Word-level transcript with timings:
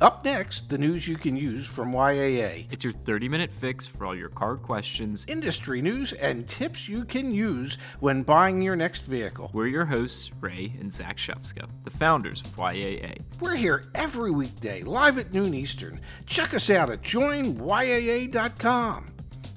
Up 0.00 0.24
next, 0.24 0.70
the 0.70 0.78
news 0.78 1.06
you 1.06 1.18
can 1.18 1.36
use 1.36 1.66
from 1.66 1.92
YAA. 1.92 2.64
It's 2.70 2.82
your 2.82 2.94
30 2.94 3.28
minute 3.28 3.50
fix 3.60 3.86
for 3.86 4.06
all 4.06 4.16
your 4.16 4.30
car 4.30 4.56
questions, 4.56 5.26
industry 5.28 5.82
news, 5.82 6.14
and 6.14 6.48
tips 6.48 6.88
you 6.88 7.04
can 7.04 7.30
use 7.30 7.76
when 7.98 8.22
buying 8.22 8.62
your 8.62 8.76
next 8.76 9.04
vehicle. 9.04 9.50
We're 9.52 9.66
your 9.66 9.84
hosts, 9.84 10.30
Ray 10.40 10.72
and 10.80 10.90
Zach 10.90 11.18
Shefska, 11.18 11.68
the 11.84 11.90
founders 11.90 12.40
of 12.40 12.56
YAA. 12.56 13.20
We're 13.42 13.56
here 13.56 13.84
every 13.94 14.30
weekday, 14.30 14.82
live 14.84 15.18
at 15.18 15.34
noon 15.34 15.52
Eastern. 15.52 16.00
Check 16.24 16.54
us 16.54 16.70
out 16.70 16.88
at 16.88 17.02
joinyaa.com. 17.02 19.12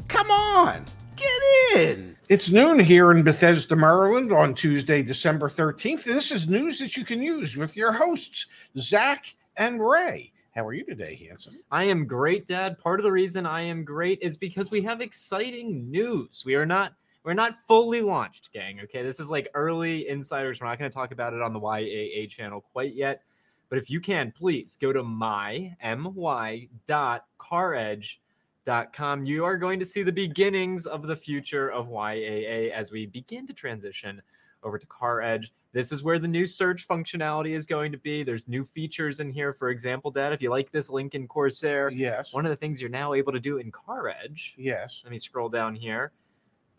Come 0.10 0.30
on, 0.30 0.84
get 1.16 1.78
in. 1.78 2.18
It's 2.28 2.50
noon 2.50 2.80
here 2.80 3.12
in 3.12 3.24
Bethesda, 3.24 3.78
Maryland 3.78 4.34
on 4.34 4.56
Tuesday, 4.56 5.04
December 5.04 5.48
13th. 5.48 6.06
And 6.06 6.18
this 6.18 6.34
is 6.34 6.50
news 6.50 6.80
that 6.80 6.98
you 6.98 7.06
can 7.06 7.22
use 7.22 7.56
with 7.56 7.78
your 7.78 7.94
hosts, 7.94 8.48
Zach 8.78 9.36
and 9.56 9.80
Ray. 9.80 10.33
How 10.56 10.68
are 10.68 10.74
you 10.74 10.86
today, 10.86 11.16
Hanson? 11.28 11.58
I 11.72 11.86
am 11.86 12.06
great, 12.06 12.48
Dad. 12.48 12.78
Part 12.78 13.00
of 13.00 13.04
the 13.04 13.12
reason 13.12 13.48
I 13.48 13.62
am 13.62 13.84
great 13.84 14.20
is 14.22 14.38
because 14.38 14.70
we 14.70 14.84
have 14.84 15.02
exciting 15.02 15.90
news. 15.90 16.44
We 16.46 16.54
are 16.54 16.66
not 16.66 16.94
we're 17.24 17.34
not 17.34 17.58
fully 17.68 18.02
launched, 18.02 18.52
gang. 18.54 18.82
Okay, 18.84 19.02
this 19.02 19.20
is 19.20 19.30
like 19.30 19.48
early 19.56 20.10
insiders. 20.10 20.60
We're 20.60 20.68
not 20.68 20.78
going 20.78 20.92
to 20.92 20.96
talk 20.96 21.12
about 21.12 21.34
it 21.34 21.42
on 21.42 21.54
the 21.54 21.60
YAA 21.60 22.30
channel 22.30 22.62
quite 22.62 22.94
yet. 22.94 23.24
But 23.70 23.80
if 23.80 23.90
you 23.90 24.00
can, 24.00 24.32
please 24.32 24.78
go 24.80 24.94
to 24.94 25.02
my 25.02 25.76
my 25.82 26.68
dot 26.86 27.26
caredge.com. 27.40 29.26
You 29.26 29.46
are 29.46 29.58
going 29.58 29.80
to 29.80 29.86
see 29.86 30.04
the 30.04 30.12
beginnings 30.12 30.86
of 30.86 31.08
the 31.08 31.16
future 31.16 31.72
of 31.72 31.88
YAA 31.88 32.70
as 32.70 32.92
we 32.92 33.08
begin 33.08 33.48
to 33.48 33.54
transition 33.54 34.22
over 34.64 34.78
to 34.78 34.86
Car 34.88 35.22
Edge. 35.22 35.54
This 35.72 35.92
is 35.92 36.04
where 36.04 36.20
the 36.20 36.28
new 36.28 36.46
search 36.46 36.88
functionality 36.88 37.56
is 37.56 37.66
going 37.66 37.92
to 37.92 37.98
be. 37.98 38.24
There's 38.24 38.48
new 38.48 38.64
features 38.64 39.20
in 39.20 39.32
here. 39.32 39.54
For 39.54 39.70
example, 39.70 40.12
Dad, 40.12 40.32
if 40.32 40.42
you 40.42 40.50
like 40.50 40.72
this 40.72 40.90
Lincoln 40.90 41.28
Corsair, 41.28 41.90
yes. 41.90 42.34
One 42.34 42.46
of 42.46 42.52
the 42.52 42.56
things 42.56 42.80
you're 42.80 42.92
now 42.92 43.14
able 43.14 43.32
to 43.32 43.40
do 43.40 43.58
in 43.58 43.72
Car 43.72 44.10
Edge. 44.10 44.56
Yes. 44.58 45.02
Let 45.04 45.12
me 45.12 45.18
scroll 45.18 45.50
down 45.50 45.76
here. 45.76 46.12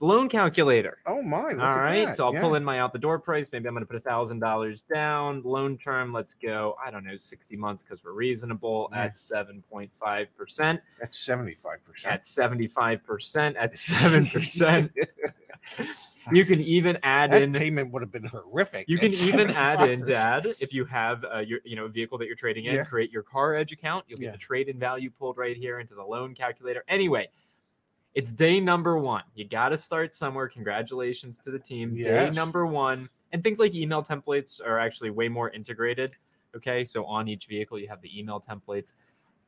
Loan 0.01 0.29
calculator. 0.29 0.99
Oh 1.07 1.23
my! 1.23 1.53
All 1.53 1.79
right, 1.79 2.15
so 2.15 2.27
I'll 2.27 2.35
yeah. 2.35 2.41
pull 2.41 2.57
in 2.57 2.65
my 2.65 2.81
out 2.81 2.93
the 2.93 2.99
door 2.99 3.19
price. 3.19 3.49
Maybe 3.53 3.69
I'm 3.69 3.75
going 3.75 3.83
to 3.83 3.87
put 3.87 3.97
a 3.97 4.01
thousand 4.01 4.41
dollars 4.41 4.83
down. 4.83 5.41
Loan 5.45 5.79
term, 5.79 6.13
let's 6.13 6.35
go. 6.35 6.77
I 6.85 6.91
don't 6.91 7.05
know, 7.05 7.17
sixty 7.17 7.57
months 7.57 7.85
because 7.85 8.05
we're 8.05 8.13
reasonable 8.13 8.91
yeah. 8.93 9.05
at 9.05 9.17
seven 9.17 9.63
point 9.71 9.91
five 9.99 10.27
percent. 10.37 10.81
That's 11.01 11.19
seventy 11.19 11.55
five 11.55 11.83
percent. 11.85 12.13
At 12.13 12.27
seventy 12.27 12.67
five 12.67 13.05
percent. 13.05 13.57
At 13.57 13.75
seven 13.77 14.27
percent. 14.27 14.93
You 16.33 16.45
can 16.45 16.61
even 16.61 16.99
add 17.03 17.33
that 17.33 17.43
in 17.43 17.53
payment 17.53 17.93
would 17.93 18.03
have 18.03 18.13
been 18.13 18.25
horrific. 18.25 18.89
You 18.89 18.99
can 18.99 19.13
even 19.13 19.51
add 19.55 19.89
in, 19.89 20.05
Dad, 20.05 20.55
if 20.61 20.73
you 20.73 20.85
have 20.85 21.25
uh, 21.25 21.39
your 21.39 21.61
you 21.65 21.77
know 21.77 21.89
vehicle 21.89 22.19
that 22.19 22.27
you're 22.27 22.37
trading 22.37 22.65
in, 22.67 22.77
yeah. 22.77 22.85
create 22.85 23.13
your 23.13 23.23
car 23.23 23.55
edge 23.55 23.73
account. 23.73 24.05
You'll 24.09 24.19
get 24.19 24.27
yeah. 24.27 24.31
the 24.33 24.39
trade 24.39 24.69
in 24.69 24.79
value 24.79 25.11
pulled 25.11 25.37
right 25.37 25.57
here 25.57 25.81
into 25.81 25.95
the 25.95 26.03
loan 26.03 26.35
calculator. 26.35 26.85
Anyway, 26.89 27.29
it's 28.15 28.31
day 28.31 28.61
number 28.61 28.99
one. 28.99 29.25
You 29.35 29.47
got 29.47 29.71
to 29.71 29.79
start 29.79 30.15
somewhere. 30.15 30.49
Congratulations 30.49 31.39
to 31.41 31.51
the 31.51 31.59
team. 31.59 31.95
Yes. 31.97 32.29
Day 32.29 32.35
number 32.35 32.67
one, 32.67 33.09
and 33.33 33.43
things 33.43 33.59
like 33.59 33.75
email 33.75 34.03
templates 34.03 34.65
are 34.65 34.79
actually 34.79 35.11
way 35.11 35.29
more 35.29 35.51
integrated. 35.51 36.13
Okay, 36.57 36.85
so 36.85 37.05
on 37.05 37.27
each 37.29 37.47
vehicle 37.47 37.79
you 37.79 37.89
have 37.89 38.01
the 38.01 38.19
email 38.19 38.41
templates. 38.41 38.93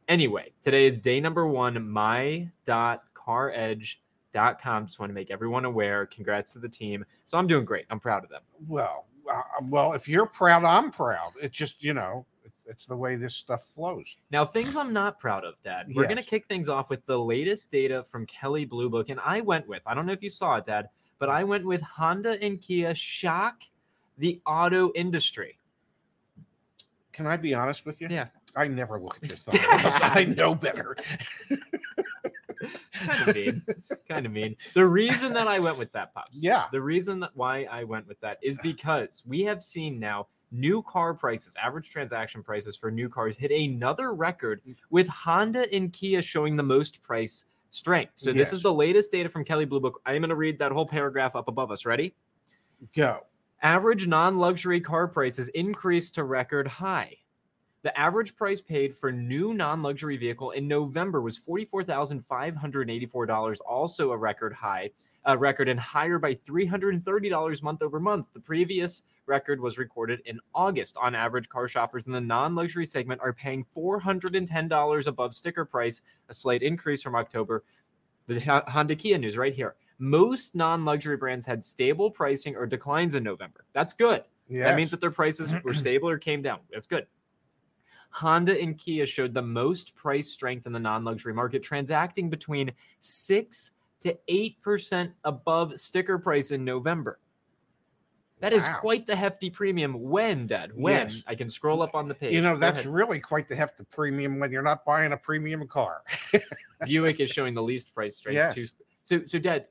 Anyway, 0.09 0.53
today 0.63 0.87
is 0.87 0.99
day 0.99 1.21
number 1.21 1.47
one. 1.47 1.89
My 1.89 2.49
dot 2.65 3.05
car 3.15 3.53
edge 3.53 4.01
com. 4.37 4.87
Just 4.87 4.99
want 4.99 5.11
to 5.11 5.15
make 5.15 5.31
everyone 5.31 5.65
aware. 5.65 6.07
Congrats 6.07 6.53
to 6.53 6.59
the 6.59 6.69
team. 6.69 7.05
So 7.25 7.39
I'm 7.39 7.47
doing 7.47 7.65
great. 7.65 7.87
I'm 7.91 8.01
proud 8.01 8.25
of 8.25 8.31
them. 8.31 8.43
Well, 8.69 9.07
uh, 9.31 9.43
well, 9.63 9.93
if 9.93 10.09
you're 10.09 10.27
proud, 10.27 10.65
I'm 10.65 10.91
proud. 10.91 11.33
It's 11.41 11.57
just 11.57 11.83
you 11.83 11.95
know, 11.95 12.27
it's 12.67 12.87
the 12.87 12.97
way 12.97 13.17
this 13.17 13.35
stuff 13.35 13.65
flows. 13.75 14.17
Now, 14.31 14.45
things 14.45 14.77
I'm 14.77 14.93
not 14.93 15.19
proud 15.19 15.45
of, 15.45 15.55
Dad. 15.65 15.87
We're 15.89 16.03
yes. 16.03 16.13
going 16.13 16.23
to 16.23 16.29
kick 16.29 16.47
things 16.47 16.69
off 16.69 16.91
with 16.91 17.05
the 17.07 17.19
latest 17.19 17.71
data 17.71 18.05
from 18.05 18.27
Kelley 18.27 18.65
Blue 18.65 18.91
Book, 18.91 19.09
and 19.09 19.21
I 19.25 19.41
went 19.41 19.67
with. 19.69 19.83
I 19.87 19.95
don't 19.95 20.07
know 20.07 20.13
if 20.13 20.23
you 20.23 20.31
saw 20.31 20.57
it, 20.57 20.67
Dad, 20.67 20.89
but 21.19 21.29
I 21.29 21.45
went 21.45 21.65
with 21.65 21.81
Honda 21.81 22.43
and 22.43 22.61
Kia 22.61 22.95
shock 22.95 23.63
the 24.19 24.41
auto 24.47 24.93
industry. 24.95 25.59
Can 27.13 27.27
I 27.27 27.37
be 27.37 27.55
honest 27.55 27.87
with 27.87 28.01
you? 28.01 28.09
Yeah. 28.11 28.27
I 28.57 28.69
never 28.69 28.99
look 28.99 29.19
at 29.23 29.29
your. 29.29 29.39
I 29.53 30.25
know 30.25 30.55
better. 30.55 30.97
kind 32.95 33.29
of 33.29 33.35
mean. 33.35 33.63
kind 34.09 34.27
of 34.27 34.33
mean. 34.33 34.57
The 34.75 34.87
reason 34.87 35.33
that 35.35 35.49
I 35.49 35.59
went 35.59 35.79
with 35.79 35.93
that, 35.93 36.15
Pops. 36.15 36.43
Yeah. 36.43 36.65
The 36.73 36.81
reason 36.81 37.21
that 37.21 37.31
why 37.35 37.67
I 37.71 37.85
went 37.85 38.07
with 38.07 38.21
that 38.21 38.39
is 38.43 38.59
because 38.63 39.23
we 39.27 39.43
have 39.43 39.63
seen 39.63 39.99
now 39.99 40.29
new 40.51 40.83
car 40.83 41.15
prices, 41.15 41.55
average 41.63 41.91
transaction 41.91 42.43
prices 42.43 42.77
for 42.77 42.91
new 42.91 43.09
cars 43.09 43.37
hit 43.37 43.51
another 43.51 44.15
record 44.15 44.63
mm. 44.67 44.77
with 44.91 45.09
Honda 45.09 45.73
and 45.75 45.93
Kia 45.93 46.23
showing 46.23 46.57
the 46.57 46.63
most 46.63 47.03
price 47.03 47.47
strength. 47.71 48.13
So 48.17 48.31
yes. 48.31 48.37
this 48.37 48.53
is 48.53 48.63
the 48.63 48.73
latest 48.73 49.13
data 49.13 49.29
from 49.29 49.45
Kelley 49.45 49.65
Blue 49.65 49.81
Book. 49.81 50.01
I'm 50.07 50.23
going 50.23 50.31
to 50.31 50.37
read 50.37 50.59
that 50.59 50.73
whole 50.73 50.87
paragraph 50.87 51.37
up 51.37 51.49
above 51.49 51.71
us. 51.71 51.85
Ready? 51.85 52.15
Go. 52.95 53.21
Average 53.63 54.07
non-luxury 54.07 54.81
car 54.81 55.09
prices 55.09 55.49
increased 55.49 56.15
to 56.17 56.25
record 56.25 56.69
high. 56.69 57.17
The 57.87 57.97
average 57.97 58.35
price 58.35 58.61
paid 58.61 58.97
for 58.97 59.13
new 59.13 59.55
non-luxury 59.55 60.17
vehicle 60.17 60.51
in 60.51 60.67
November 60.67 61.21
was 61.21 61.39
$44,584, 61.39 63.59
also 63.65 64.11
a 64.11 64.17
record 64.17 64.53
high, 64.53 64.91
a 65.25 65.39
record 65.39 65.69
and 65.69 65.79
higher 65.79 66.19
by 66.19 66.35
$330 66.35 67.63
month 67.63 67.83
over 67.83 68.01
month. 68.01 68.27
The 68.35 68.41
previous 68.41 69.05
record 69.27 69.61
was 69.61 69.79
recorded 69.79 70.21
in 70.25 70.41
August. 70.53 70.97
On 71.01 71.15
average, 71.15 71.49
car 71.49 71.69
shoppers 71.69 72.03
in 72.07 72.13
the 72.13 72.21
non-luxury 72.21 72.87
segment 72.87 73.21
are 73.21 73.33
paying 73.33 73.65
$410 73.77 75.07
above 75.07 75.33
sticker 75.33 75.65
price, 75.65 76.03
a 76.29 76.35
slight 76.35 76.65
increase 76.65 77.05
from 77.05 77.15
October. 77.15 77.63
The 78.27 78.41
Honda 78.67 78.97
Kia 78.97 79.17
news 79.17 79.39
right 79.39 79.55
here. 79.55 79.77
Most 80.01 80.57
non-luxury 80.57 81.19
brands 81.19 81.47
had 81.47 81.65
stable 81.65 82.11
pricing 82.11 82.57
or 82.57 82.67
declines 82.67 83.15
in 83.15 83.23
November. 83.23 83.65
That's 83.75 83.93
good. 83.93 84.25
Yes. 84.49 84.67
That 84.67 84.77
means 84.77 84.91
that 84.91 85.01
their 85.01 85.13
prices 85.13 85.55
were 85.63 85.75
stable 85.75 86.09
or 86.09 86.19
came 86.19 86.43
down. 86.43 86.59
That's 86.73 86.89
good. 86.89 87.07
Honda 88.11 88.61
and 88.61 88.79
Kia 88.79 89.07
showed 89.07 89.35
the 89.35 89.43
most 89.43 89.95
price 89.95 90.29
strength 90.29 90.67
in 90.67 90.73
the 90.73 90.81
non 90.81 91.05
luxury 91.05 91.35
market, 91.35 91.63
transacting 91.63 92.31
between 92.31 92.73
6 93.01 93.73
to 94.01 94.19
8% 94.29 95.13
above 95.25 95.79
sticker 95.79 96.19
price 96.19 96.51
in 96.51 96.65
November. 96.65 97.19
That 98.41 98.53
wow. 98.53 98.59
is 98.59 98.69
quite 98.81 99.07
the 99.07 99.17
hefty 99.17 99.49
premium 99.49 99.95
when, 99.95 100.47
Dad. 100.47 100.71
When 100.75 101.09
yes. 101.09 101.23
I 101.27 101.35
can 101.35 101.49
scroll 101.49 101.81
up 101.81 101.95
on 101.95 102.07
the 102.07 102.15
page. 102.15 102.35
You 102.35 102.43
know, 102.43 102.59
that's 102.59 102.85
really 102.85 103.19
quite 103.19 103.49
the 103.49 103.57
hefty 103.57 103.85
premium 103.91 104.39
when 104.39 104.53
you're 104.53 104.63
not 104.63 104.85
buying 104.85 105.13
a 105.13 105.17
premium 105.17 105.67
car. 105.67 106.03
Buick 106.85 107.21
is 107.21 107.31
showing 107.31 107.55
the 107.55 107.63
least 107.63 107.95
price 107.95 108.17
strength 108.17 108.37
yes. 108.37 108.55
too. 108.55 108.67
So, 109.05 109.23
so 109.25 109.39
Dad, 109.39 109.69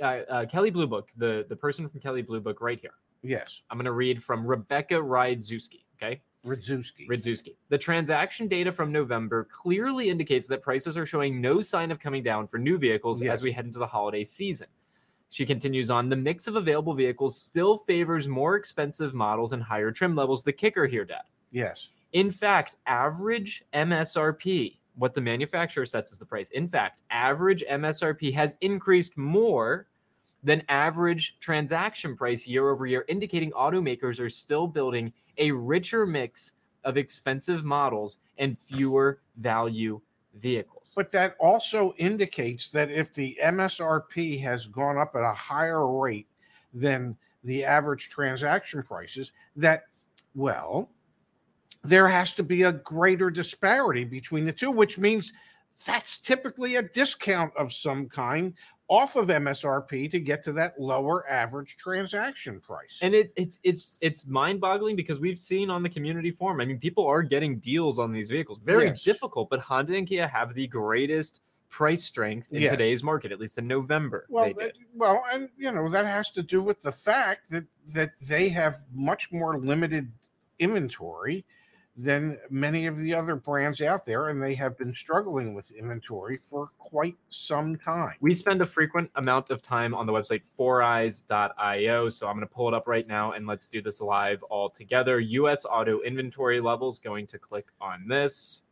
uh, 0.00 0.04
uh, 0.04 0.46
Kelley 0.46 0.70
Blue 0.70 0.86
Book, 0.86 1.10
the 1.16 1.44
the 1.48 1.56
person 1.56 1.88
from 1.88 2.00
Kelley 2.00 2.22
Blue 2.22 2.40
Book, 2.40 2.62
right 2.62 2.80
here. 2.80 2.94
Yes. 3.22 3.62
I'm 3.70 3.76
going 3.76 3.84
to 3.84 3.92
read 3.92 4.22
from 4.22 4.46
Rebecca 4.46 4.94
Rydzewski. 4.94 5.84
Okay. 6.00 6.22
Rydzewski. 6.46 7.08
Rydzewski. 7.08 7.56
The 7.68 7.78
transaction 7.78 8.48
data 8.48 8.70
from 8.70 8.92
November 8.92 9.48
clearly 9.50 10.08
indicates 10.08 10.46
that 10.48 10.62
prices 10.62 10.96
are 10.96 11.06
showing 11.06 11.40
no 11.40 11.60
sign 11.60 11.90
of 11.90 11.98
coming 11.98 12.22
down 12.22 12.46
for 12.46 12.58
new 12.58 12.78
vehicles 12.78 13.20
yes. 13.22 13.34
as 13.34 13.42
we 13.42 13.52
head 13.52 13.66
into 13.66 13.78
the 13.78 13.86
holiday 13.86 14.24
season. 14.24 14.68
She 15.30 15.44
continues 15.44 15.90
on 15.90 16.08
the 16.08 16.16
mix 16.16 16.46
of 16.46 16.56
available 16.56 16.94
vehicles 16.94 17.38
still 17.40 17.78
favors 17.78 18.28
more 18.28 18.56
expensive 18.56 19.12
models 19.12 19.52
and 19.52 19.62
higher 19.62 19.90
trim 19.90 20.14
levels. 20.14 20.44
The 20.44 20.52
kicker 20.52 20.86
here, 20.86 21.04
Dad. 21.04 21.22
Yes. 21.50 21.88
In 22.12 22.30
fact, 22.30 22.76
average 22.86 23.64
MSRP, 23.74 24.78
what 24.94 25.14
the 25.14 25.20
manufacturer 25.20 25.84
sets 25.84 26.12
as 26.12 26.18
the 26.18 26.24
price, 26.24 26.50
in 26.50 26.68
fact, 26.68 27.02
average 27.10 27.64
MSRP 27.68 28.32
has 28.34 28.54
increased 28.60 29.18
more 29.18 29.88
than 30.46 30.62
average 30.68 31.36
transaction 31.40 32.16
price 32.16 32.46
year 32.46 32.70
over 32.70 32.86
year, 32.86 33.04
indicating 33.08 33.50
automakers 33.50 34.20
are 34.20 34.30
still 34.30 34.68
building 34.68 35.12
a 35.38 35.50
richer 35.50 36.06
mix 36.06 36.52
of 36.84 36.96
expensive 36.96 37.64
models 37.64 38.18
and 38.38 38.56
fewer 38.56 39.18
value 39.38 40.00
vehicles. 40.36 40.92
But 40.94 41.10
that 41.10 41.34
also 41.40 41.94
indicates 41.98 42.68
that 42.68 42.92
if 42.92 43.12
the 43.12 43.36
MSRP 43.42 44.40
has 44.42 44.68
gone 44.68 44.96
up 44.96 45.16
at 45.16 45.22
a 45.22 45.34
higher 45.34 45.84
rate 45.84 46.28
than 46.72 47.16
the 47.42 47.64
average 47.64 48.08
transaction 48.08 48.84
prices, 48.84 49.32
that, 49.56 49.86
well, 50.36 50.88
there 51.82 52.06
has 52.06 52.32
to 52.34 52.44
be 52.44 52.62
a 52.62 52.72
greater 52.72 53.30
disparity 53.30 54.04
between 54.04 54.44
the 54.44 54.52
two, 54.52 54.70
which 54.70 54.96
means 54.96 55.32
that's 55.84 56.18
typically 56.18 56.76
a 56.76 56.82
discount 56.82 57.52
of 57.56 57.72
some 57.72 58.08
kind 58.08 58.54
off 58.88 59.16
of 59.16 59.28
MSRP 59.28 60.10
to 60.10 60.20
get 60.20 60.44
to 60.44 60.52
that 60.52 60.78
lower 60.80 61.28
average 61.28 61.76
transaction 61.76 62.60
price. 62.60 62.98
And 63.02 63.14
it, 63.14 63.32
it's 63.36 63.58
it's 63.62 63.98
it's 64.00 64.26
mind-boggling 64.26 64.96
because 64.96 65.18
we've 65.18 65.38
seen 65.38 65.70
on 65.70 65.82
the 65.82 65.88
community 65.88 66.30
forum. 66.30 66.60
I 66.60 66.66
mean, 66.66 66.78
people 66.78 67.06
are 67.06 67.22
getting 67.22 67.58
deals 67.58 67.98
on 67.98 68.12
these 68.12 68.30
vehicles. 68.30 68.60
Very 68.64 68.86
yes. 68.86 69.02
difficult, 69.02 69.50
but 69.50 69.60
Honda 69.60 69.96
and 69.96 70.06
Kia 70.06 70.26
have 70.26 70.54
the 70.54 70.66
greatest 70.68 71.40
price 71.68 72.04
strength 72.04 72.48
in 72.52 72.62
yes. 72.62 72.70
today's 72.70 73.02
market, 73.02 73.32
at 73.32 73.40
least 73.40 73.58
in 73.58 73.66
November. 73.66 74.26
Well, 74.28 74.52
uh, 74.60 74.68
well, 74.94 75.24
and 75.32 75.48
you 75.56 75.72
know 75.72 75.88
that 75.88 76.06
has 76.06 76.30
to 76.32 76.42
do 76.42 76.62
with 76.62 76.80
the 76.80 76.92
fact 76.92 77.50
that 77.50 77.64
that 77.92 78.12
they 78.22 78.48
have 78.50 78.82
much 78.94 79.32
more 79.32 79.58
limited 79.58 80.10
inventory 80.58 81.44
than 81.98 82.36
many 82.50 82.86
of 82.86 82.98
the 82.98 83.14
other 83.14 83.36
brands 83.36 83.80
out 83.80 84.04
there, 84.04 84.28
and 84.28 84.42
they 84.42 84.54
have 84.54 84.76
been 84.76 84.92
struggling 84.92 85.54
with 85.54 85.70
inventory 85.72 86.38
for 86.42 86.70
quite 86.78 87.16
some 87.30 87.76
time. 87.76 88.14
We 88.20 88.34
spend 88.34 88.60
a 88.60 88.66
frequent 88.66 89.10
amount 89.16 89.48
of 89.48 89.62
time 89.62 89.94
on 89.94 90.04
the 90.06 90.12
website 90.12 90.42
foureyes.io. 90.58 92.08
So 92.10 92.28
I'm 92.28 92.34
going 92.36 92.46
to 92.46 92.54
pull 92.54 92.68
it 92.68 92.74
up 92.74 92.86
right 92.86 93.06
now 93.06 93.32
and 93.32 93.46
let's 93.46 93.66
do 93.66 93.80
this 93.80 94.00
live 94.00 94.42
all 94.44 94.68
together. 94.68 95.20
US 95.20 95.64
auto 95.64 96.00
inventory 96.02 96.60
levels, 96.60 96.98
going 96.98 97.26
to 97.28 97.38
click 97.38 97.68
on 97.80 98.06
this. 98.06 98.62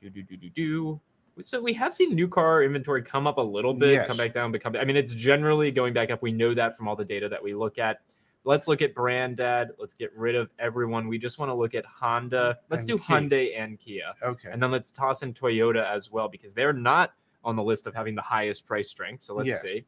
Do, 0.00 0.10
do, 0.10 0.22
do, 0.22 0.36
do, 0.36 0.50
do. 0.50 1.00
So 1.42 1.60
we 1.60 1.72
have 1.74 1.92
seen 1.94 2.14
new 2.14 2.28
car 2.28 2.62
inventory 2.62 3.02
come 3.02 3.26
up 3.26 3.38
a 3.38 3.42
little 3.42 3.74
bit, 3.74 3.90
Yes. 3.92 4.06
come 4.06 4.16
back 4.16 4.32
down, 4.32 4.52
but 4.52 4.62
come. 4.62 4.74
I 4.76 4.84
mean, 4.84 4.96
it's 4.96 5.12
generally 5.12 5.70
going 5.70 5.92
back 5.92 6.10
up. 6.10 6.22
We 6.22 6.32
know 6.32 6.54
that 6.54 6.76
from 6.76 6.88
all 6.88 6.96
the 6.96 7.04
data 7.04 7.28
that 7.28 7.42
we 7.42 7.54
look 7.54 7.78
at. 7.78 8.00
Let's 8.46 8.68
look 8.68 8.80
at 8.80 8.94
brand 8.94 9.38
dad. 9.38 9.72
Let's 9.76 9.92
get 9.92 10.14
rid 10.16 10.36
of 10.36 10.50
everyone. 10.60 11.08
We 11.08 11.18
just 11.18 11.40
want 11.40 11.50
to 11.50 11.54
look 11.54 11.74
at 11.74 11.84
Honda. 11.84 12.56
Let's 12.70 12.84
And 12.84 12.96
do 12.96 12.98
Kia. 13.04 13.16
Hyundai 13.18 13.58
and 13.60 13.76
Kia. 13.76 14.14
Okay. 14.22 14.50
And 14.52 14.62
then 14.62 14.70
let's 14.70 14.92
toss 14.92 15.24
in 15.24 15.34
Toyota 15.34 15.84
as 15.84 16.12
well 16.12 16.28
because 16.28 16.54
they're 16.54 16.72
not 16.72 17.12
on 17.42 17.56
the 17.56 17.62
list 17.62 17.88
of 17.88 17.94
having 17.94 18.14
the 18.14 18.22
highest 18.22 18.64
price 18.64 18.88
strength. 18.88 19.24
So 19.24 19.34
let's 19.34 19.48
Yes. 19.48 19.62
see. 19.62 19.84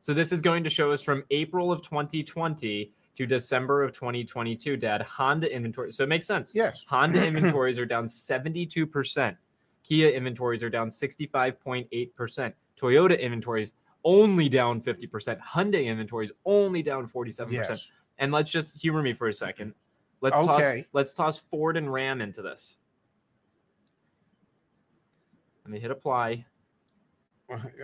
So 0.00 0.14
this 0.14 0.32
is 0.32 0.40
going 0.40 0.64
to 0.64 0.70
show 0.70 0.90
us 0.90 1.02
from 1.02 1.24
April 1.30 1.70
of 1.70 1.82
2020 1.82 2.90
to 3.16 3.26
December 3.26 3.82
of 3.82 3.92
2022, 3.92 4.76
Dad. 4.78 5.02
Honda 5.02 5.54
inventory. 5.54 5.92
So 5.92 6.04
it 6.04 6.08
makes 6.08 6.26
sense. 6.26 6.54
yes. 6.54 6.84
Honda 6.88 7.22
inventories 7.26 7.78
are 7.78 7.86
down 7.86 8.06
72%. 8.06 9.36
Kia 9.82 10.08
inventories 10.08 10.62
are 10.62 10.70
down 10.70 10.88
65.8%. 10.88 12.52
Toyota 12.80 13.20
inventories 13.20 13.74
only 14.06 14.48
down 14.48 14.80
50%. 14.80 15.38
Hyundai 15.40 15.84
inventories 15.86 16.30
only 16.46 16.82
down 16.82 17.06
47%. 17.08 17.50
Yes. 17.52 17.88
And 18.18 18.32
let's 18.32 18.50
just 18.50 18.80
humor 18.80 19.02
me 19.02 19.12
for 19.12 19.26
a 19.28 19.32
second. 19.32 19.74
Let's 20.22 20.36
toss 20.36 20.60
Okay. 20.62 20.86
let's 20.94 21.12
toss 21.12 21.38
Ford 21.40 21.76
and 21.76 21.92
Ram 21.92 22.22
into 22.22 22.40
this. 22.40 22.76
Let 25.64 25.72
me 25.72 25.80
hit 25.80 25.90
apply. 25.90 26.46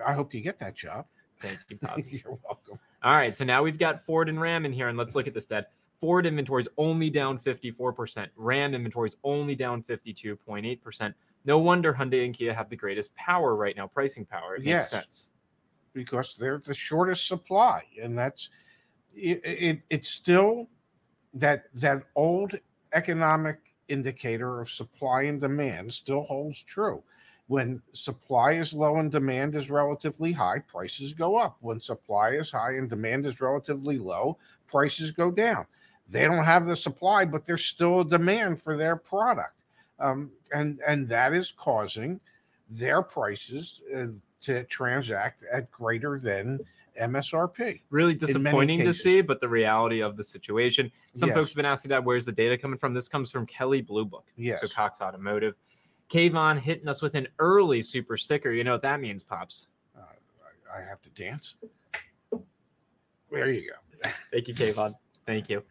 I 0.06 0.12
hope 0.12 0.32
you 0.32 0.40
get 0.40 0.58
that 0.58 0.74
job. 0.74 1.06
Thank 1.40 1.58
you, 1.68 1.76
Pops. 1.76 2.12
You're 2.24 2.38
welcome. 2.44 2.78
All 3.02 3.12
right, 3.12 3.36
so 3.36 3.44
now 3.44 3.62
we've 3.62 3.78
got 3.78 4.04
Ford 4.04 4.28
and 4.28 4.40
Ram 4.40 4.64
in 4.64 4.72
here, 4.72 4.88
and 4.88 4.96
let's 4.96 5.14
look 5.16 5.26
at 5.26 5.34
this, 5.34 5.46
Dad. 5.46 5.66
Ford 6.00 6.24
inventories 6.26 6.68
only 6.78 7.10
down 7.10 7.38
54%. 7.38 8.28
Ram 8.36 8.74
inventories 8.74 9.16
only 9.24 9.54
down 9.54 9.82
52.8%. 9.82 11.14
No 11.44 11.58
wonder 11.58 11.92
Hyundai 11.92 12.24
and 12.24 12.34
Kia 12.34 12.54
have 12.54 12.70
the 12.70 12.76
greatest 12.76 13.14
power 13.16 13.54
right 13.56 13.76
now, 13.76 13.86
pricing 13.88 14.24
power. 14.24 14.54
It 14.54 14.60
makes 14.60 14.66
Yes. 14.68 14.90
sense. 14.90 15.30
Because 15.92 16.36
they're 16.38 16.62
the 16.64 16.74
shortest 16.74 17.28
supply 17.28 17.82
and 18.00 18.16
that's 18.18 18.50
it, 19.14 19.40
it 19.44 19.80
it's 19.90 20.08
still 20.08 20.68
that 21.34 21.64
that 21.74 22.04
old 22.14 22.58
economic 22.92 23.58
indicator 23.88 24.60
of 24.60 24.70
supply 24.70 25.22
and 25.22 25.40
demand 25.40 25.92
still 25.92 26.22
holds 26.22 26.62
true. 26.62 27.02
When 27.48 27.82
supply 27.92 28.52
is 28.52 28.72
low 28.72 28.96
and 28.96 29.10
demand 29.10 29.56
is 29.56 29.70
relatively 29.70 30.32
high 30.32 30.60
prices 30.60 31.12
go 31.12 31.36
up. 31.36 31.56
When 31.60 31.80
supply 31.80 32.30
is 32.30 32.50
high 32.50 32.76
and 32.76 32.88
demand 32.88 33.26
is 33.26 33.40
relatively 33.40 33.98
low 33.98 34.38
prices 34.66 35.10
go 35.10 35.30
down. 35.30 35.66
They 36.08 36.24
don't 36.24 36.44
have 36.44 36.66
the 36.66 36.76
supply 36.76 37.24
but 37.24 37.44
there's 37.44 37.64
still 37.64 38.00
a 38.00 38.08
demand 38.08 38.62
for 38.62 38.76
their 38.76 38.96
product. 38.96 39.54
Um, 39.98 40.30
and 40.52 40.80
and 40.86 41.08
that 41.08 41.32
is 41.32 41.52
causing 41.56 42.20
their 42.70 43.02
prices 43.02 43.82
uh, 43.94 44.06
to 44.42 44.64
transact 44.64 45.44
at 45.50 45.70
greater 45.70 46.18
than 46.18 46.60
MSRP. 47.00 47.80
Really 47.90 48.14
disappointing 48.14 48.80
to 48.80 48.92
see, 48.92 49.22
but 49.22 49.40
the 49.40 49.48
reality 49.48 50.00
of 50.02 50.16
the 50.16 50.24
situation. 50.24 50.90
Some 51.14 51.28
Yes. 51.30 51.36
folks 51.36 51.50
have 51.50 51.56
been 51.56 51.64
asking 51.66 51.88
that 51.90 52.04
where's 52.04 52.24
the 52.24 52.32
data 52.32 52.58
coming 52.58 52.76
from? 52.76 52.92
This 52.94 53.08
comes 53.08 53.30
from 53.30 53.46
Kelley 53.46 53.80
Blue 53.80 54.04
Book. 54.04 54.26
Yes. 54.36 54.60
So 54.60 54.68
Cox 54.68 55.00
Automotive. 55.00 55.54
Kayvon 56.10 56.58
hitting 56.58 56.88
us 56.88 57.00
with 57.00 57.14
an 57.14 57.28
early 57.38 57.80
super 57.80 58.18
sticker. 58.18 58.52
You 58.52 58.64
know 58.64 58.72
what 58.72 58.82
that 58.82 59.00
means, 59.00 59.22
Pops. 59.22 59.68
Uh, 59.96 60.02
I, 60.70 60.80
I 60.80 60.82
have 60.82 61.00
to 61.02 61.10
dance. 61.10 61.56
There 63.30 63.50
you 63.50 63.70
go. 63.70 64.10
Thank 64.30 64.48
you, 64.48 64.54
Kayvon. 64.54 64.94
Thank 65.26 65.48
you. 65.48 65.62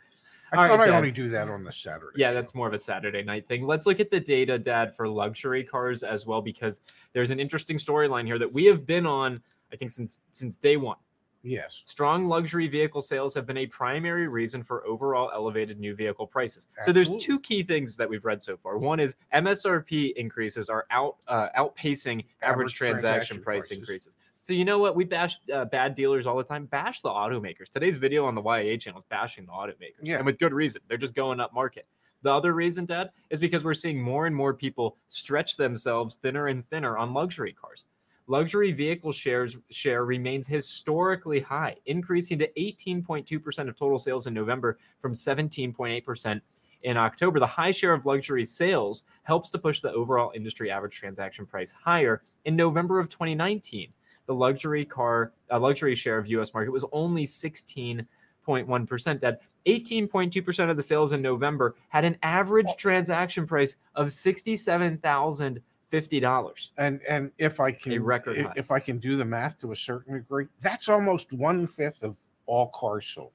I 0.51 0.55
All 0.57 0.63
right, 0.63 0.69
thought 0.69 0.79
I 0.81 0.85
Dad. 0.87 0.95
only 0.97 1.11
do 1.11 1.29
that 1.29 1.47
on 1.47 1.63
the 1.63 1.71
Saturday. 1.71 2.11
Yeah, 2.17 2.29
show. 2.29 2.33
that's 2.35 2.53
more 2.53 2.67
of 2.67 2.73
a 2.73 2.79
Saturday 2.79 3.23
night 3.23 3.47
thing. 3.47 3.65
Let's 3.65 3.85
look 3.85 3.99
at 4.01 4.11
the 4.11 4.19
data, 4.19 4.59
Dad, 4.59 4.93
for 4.95 5.07
luxury 5.07 5.63
cars 5.63 6.03
as 6.03 6.25
well, 6.25 6.41
because 6.41 6.81
there's 7.13 7.31
an 7.31 7.39
interesting 7.39 7.77
storyline 7.77 8.25
here 8.25 8.37
that 8.37 8.51
we 8.51 8.65
have 8.65 8.85
been 8.85 9.05
on, 9.05 9.41
I 9.71 9.77
think, 9.77 9.91
since 9.91 10.19
since 10.31 10.57
day 10.57 10.75
one. 10.75 10.97
yes. 11.43 11.83
Strong 11.85 12.27
luxury 12.27 12.67
vehicle 12.67 13.01
sales 13.01 13.33
have 13.33 13.45
been 13.47 13.57
a 13.57 13.65
primary 13.65 14.27
reason 14.27 14.61
for 14.61 14.85
overall 14.85 15.31
elevated 15.33 15.79
new 15.79 15.95
vehicle 15.95 16.27
prices. 16.27 16.67
So 16.81 16.91
there's 16.91 17.11
two 17.17 17.39
key 17.39 17.63
things 17.63 17.95
that 17.95 18.09
we've 18.09 18.25
read 18.25 18.43
so 18.43 18.57
far. 18.57 18.77
One 18.77 18.99
is 18.99 19.15
MSRP 19.33 20.13
increases 20.15 20.67
are 20.69 20.85
out 20.91 21.15
uh, 21.29 21.47
outpacing 21.57 22.25
average, 22.41 22.43
Average 22.43 22.73
transaction, 22.75 23.37
transaction 23.37 23.41
price 23.41 23.67
prices. 23.69 23.77
increases. 23.79 24.17
So 24.51 24.55
you 24.55 24.65
know 24.65 24.79
what? 24.79 24.97
We 24.97 25.05
bash 25.05 25.37
uh, 25.53 25.63
bad 25.63 25.95
dealers 25.95 26.27
all 26.27 26.35
the 26.35 26.43
time. 26.43 26.65
Bash 26.65 26.99
the 26.99 27.07
automakers. 27.07 27.69
Today's 27.71 27.95
video 27.95 28.25
on 28.25 28.35
the 28.35 28.41
YAA 28.41 28.81
channel 28.81 28.99
is 28.99 29.05
bashing 29.09 29.45
the 29.45 29.53
automakers, 29.53 29.93
Yeah. 30.03 30.17
and 30.17 30.25
with 30.25 30.39
good 30.39 30.51
reason. 30.51 30.81
They're 30.89 30.97
just 30.97 31.15
going 31.15 31.39
up 31.39 31.53
market. 31.53 31.87
The 32.21 32.33
other 32.33 32.53
reason, 32.53 32.83
Dad, 32.83 33.11
is 33.29 33.39
because 33.39 33.63
we're 33.63 33.73
seeing 33.73 34.01
more 34.01 34.25
and 34.27 34.35
more 34.35 34.53
people 34.53 34.97
stretch 35.07 35.55
themselves 35.55 36.15
thinner 36.15 36.47
and 36.47 36.69
thinner 36.69 36.97
on 36.97 37.13
luxury 37.13 37.53
cars. 37.53 37.85
Luxury 38.27 38.73
vehicle 38.73 39.13
shares 39.13 39.55
share 39.69 40.03
remains 40.03 40.47
historically 40.47 41.39
high, 41.39 41.77
increasing 41.85 42.37
to 42.39 42.51
18.2% 42.59 43.69
of 43.69 43.79
total 43.79 43.99
sales 43.99 44.27
in 44.27 44.33
November 44.33 44.79
from 44.99 45.13
17.8% 45.13 46.41
in 46.83 46.97
October. 46.97 47.39
The 47.39 47.47
high 47.47 47.71
share 47.71 47.93
of 47.93 48.05
luxury 48.05 48.43
sales 48.43 49.03
helps 49.23 49.49
to 49.51 49.57
push 49.59 49.79
the 49.79 49.93
overall 49.93 50.33
industry 50.35 50.69
average 50.69 50.97
transaction 50.97 51.45
price 51.45 51.71
higher. 51.71 52.21
In 52.43 52.57
November 52.57 52.99
of 52.99 53.07
2019, 53.07 53.93
the 54.25 54.33
luxury 54.33 54.85
car 54.85 55.33
uh, 55.51 55.59
luxury 55.59 55.93
share 55.95 56.17
of 56.17 56.27
US 56.27 56.53
market 56.53 56.71
was 56.71 56.85
only 56.91 57.25
16.1%. 57.25 59.19
That 59.19 59.41
18.2% 59.65 60.69
of 60.69 60.77
the 60.77 60.83
sales 60.83 61.11
in 61.11 61.21
November 61.21 61.75
had 61.89 62.05
an 62.05 62.17
average 62.23 62.73
transaction 62.77 63.45
price 63.45 63.75
of 63.95 64.07
$67,050. 64.07 66.69
And 66.77 67.01
and 67.07 67.31
if 67.37 67.59
I 67.59 67.71
can 67.71 68.01
record 68.01 68.37
if, 68.37 68.47
if 68.55 68.71
I 68.71 68.79
can 68.79 68.97
do 68.97 69.17
the 69.17 69.25
math 69.25 69.59
to 69.61 69.73
a 69.73 69.75
certain 69.75 70.15
degree, 70.15 70.47
that's 70.61 70.87
almost 70.87 71.33
one 71.33 71.67
fifth 71.67 72.01
of 72.03 72.15
all 72.45 72.69
cars 72.69 73.05
sold. 73.05 73.33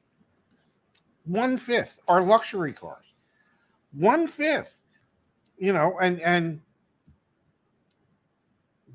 One 1.26 1.58
fifth 1.58 2.00
are 2.08 2.22
luxury 2.22 2.72
cars. 2.72 3.04
One 3.92 4.26
fifth, 4.26 4.82
you 5.58 5.72
know, 5.72 5.98
and 6.00 6.20
and 6.20 6.60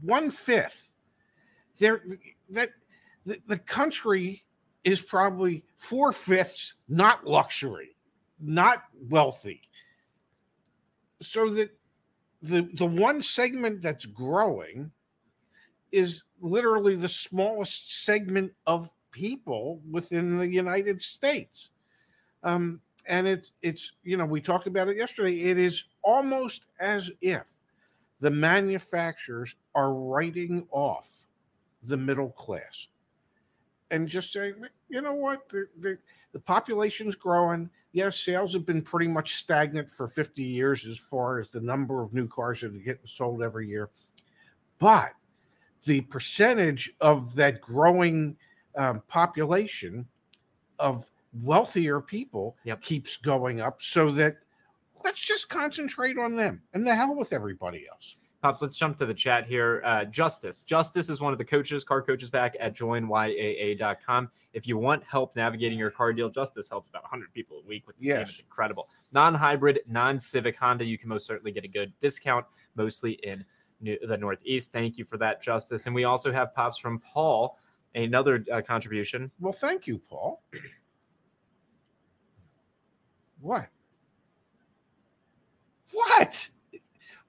one 0.01 0.31
fifth. 0.31 0.88
There 1.81 2.03
that 2.51 2.69
the, 3.25 3.41
the 3.47 3.57
country 3.57 4.43
is 4.83 5.01
probably 5.01 5.65
four 5.77 6.13
fifths 6.13 6.75
not 6.88 7.25
luxury, 7.25 7.95
not 8.39 8.83
wealthy. 9.09 9.63
So 11.23 11.50
that 11.50 11.75
the 12.43 12.69
the 12.75 12.85
one 12.85 13.19
segment 13.19 13.81
that's 13.81 14.05
growing 14.05 14.91
is 15.91 16.25
literally 16.39 16.95
the 16.95 17.09
smallest 17.09 18.03
segment 18.03 18.53
of 18.67 18.91
people 19.09 19.81
within 19.89 20.38
the 20.38 20.47
United 20.47 21.01
States. 21.01 21.71
Um, 22.43 22.79
and 23.07 23.27
it's 23.27 23.53
it's 23.63 23.93
you 24.03 24.17
know 24.17 24.25
we 24.25 24.39
talked 24.39 24.67
about 24.67 24.88
it 24.88 24.97
yesterday. 24.97 25.50
It 25.50 25.57
is 25.57 25.85
almost 26.03 26.67
as 26.79 27.09
if 27.21 27.47
the 28.19 28.29
manufacturers 28.29 29.55
are 29.73 29.95
writing 29.95 30.67
off 30.69 31.25
the 31.83 31.97
middle 31.97 32.29
class 32.29 32.88
and 33.91 34.07
just 34.07 34.31
saying, 34.31 34.55
you 34.89 35.01
know 35.01 35.13
what, 35.13 35.47
the, 35.50 35.67
the, 35.79 35.97
the 36.31 36.39
population's 36.39 37.15
growing. 37.15 37.69
Yes, 37.91 38.19
sales 38.19 38.53
have 38.53 38.65
been 38.65 38.81
pretty 38.81 39.07
much 39.07 39.35
stagnant 39.35 39.91
for 39.91 40.07
50 40.07 40.41
years 40.41 40.85
as 40.85 40.97
far 40.97 41.39
as 41.39 41.50
the 41.50 41.59
number 41.59 42.01
of 42.01 42.13
new 42.13 42.27
cars 42.27 42.61
that 42.61 42.73
are 42.73 42.79
getting 42.79 43.05
sold 43.05 43.43
every 43.43 43.67
year. 43.67 43.89
But 44.79 45.11
the 45.85 46.01
percentage 46.01 46.93
of 47.01 47.35
that 47.35 47.59
growing 47.59 48.38
um, 48.77 49.01
population 49.07 50.07
of 50.79 51.09
wealthier 51.41 52.00
people 52.00 52.55
Yep. 52.63 52.81
keeps 52.81 53.17
going 53.17 53.61
up 53.61 53.81
so 53.81 54.11
that 54.11 54.38
let's 55.03 55.19
just 55.19 55.50
concentrate 55.50 56.17
on 56.17 56.35
them 56.35 56.61
and 56.73 56.85
the 56.85 56.95
hell 56.95 57.15
with 57.15 57.33
everybody 57.33 57.88
else. 57.91 58.17
Pops, 58.41 58.62
let's 58.62 58.75
jump 58.75 58.98
to 58.98 59.05
the 59.05 59.13
chat 59.13 59.45
here. 59.45 59.83
Uh, 59.86 60.05
Justice. 60.05 60.63
Justice 60.63 61.10
is 61.10 61.21
one 61.21 61.31
of 61.31 61.38
the 61.38 61.45
coaches, 61.45 61.83
car 61.83 62.01
coaches 62.01 62.29
back 62.31 62.55
at 62.60 62.75
joinyaa.com. 62.75 64.31
If 64.53 64.67
you 64.67 64.77
want 64.77 65.03
help 65.03 65.36
navigating 65.36 65.77
your 65.77 65.91
car 65.91 66.12
deal, 66.12 66.27
Justice 66.27 66.67
helps 66.67 66.89
about 66.89 67.03
100 67.03 67.31
people 67.33 67.60
a 67.63 67.67
week 67.67 67.86
with 67.86 67.98
the 67.98 68.07
team. 68.07 68.17
It's 68.17 68.39
incredible. 68.39 68.89
Non 69.12 69.36
hybrid, 69.36 69.81
non 69.88 70.19
civic 70.19 70.57
Honda, 70.57 70.83
you 70.83 70.98
can 70.98 71.07
most 71.07 71.27
certainly 71.27 71.51
get 71.51 71.63
a 71.63 71.67
good 71.67 71.93
discount, 72.00 72.45
mostly 72.75 73.13
in 73.24 73.45
New- 73.79 74.00
the 74.07 74.17
Northeast. 74.17 74.71
Thank 74.71 74.98
you 74.98 75.05
for 75.05 75.17
that, 75.17 75.41
Justice. 75.41 75.86
And 75.86 75.93
we 75.93 76.05
also 76.05 76.31
have 76.31 76.53
Pops 76.55 76.79
from 76.79 77.00
Paul, 77.00 77.60
another 77.93 78.43
uh, 78.51 78.62
contribution. 78.62 79.29
Well, 79.39 79.53
thank 79.53 79.86
you, 79.86 80.00
Paul. 80.00 80.41
What? 83.39 83.69
What? 85.91 86.50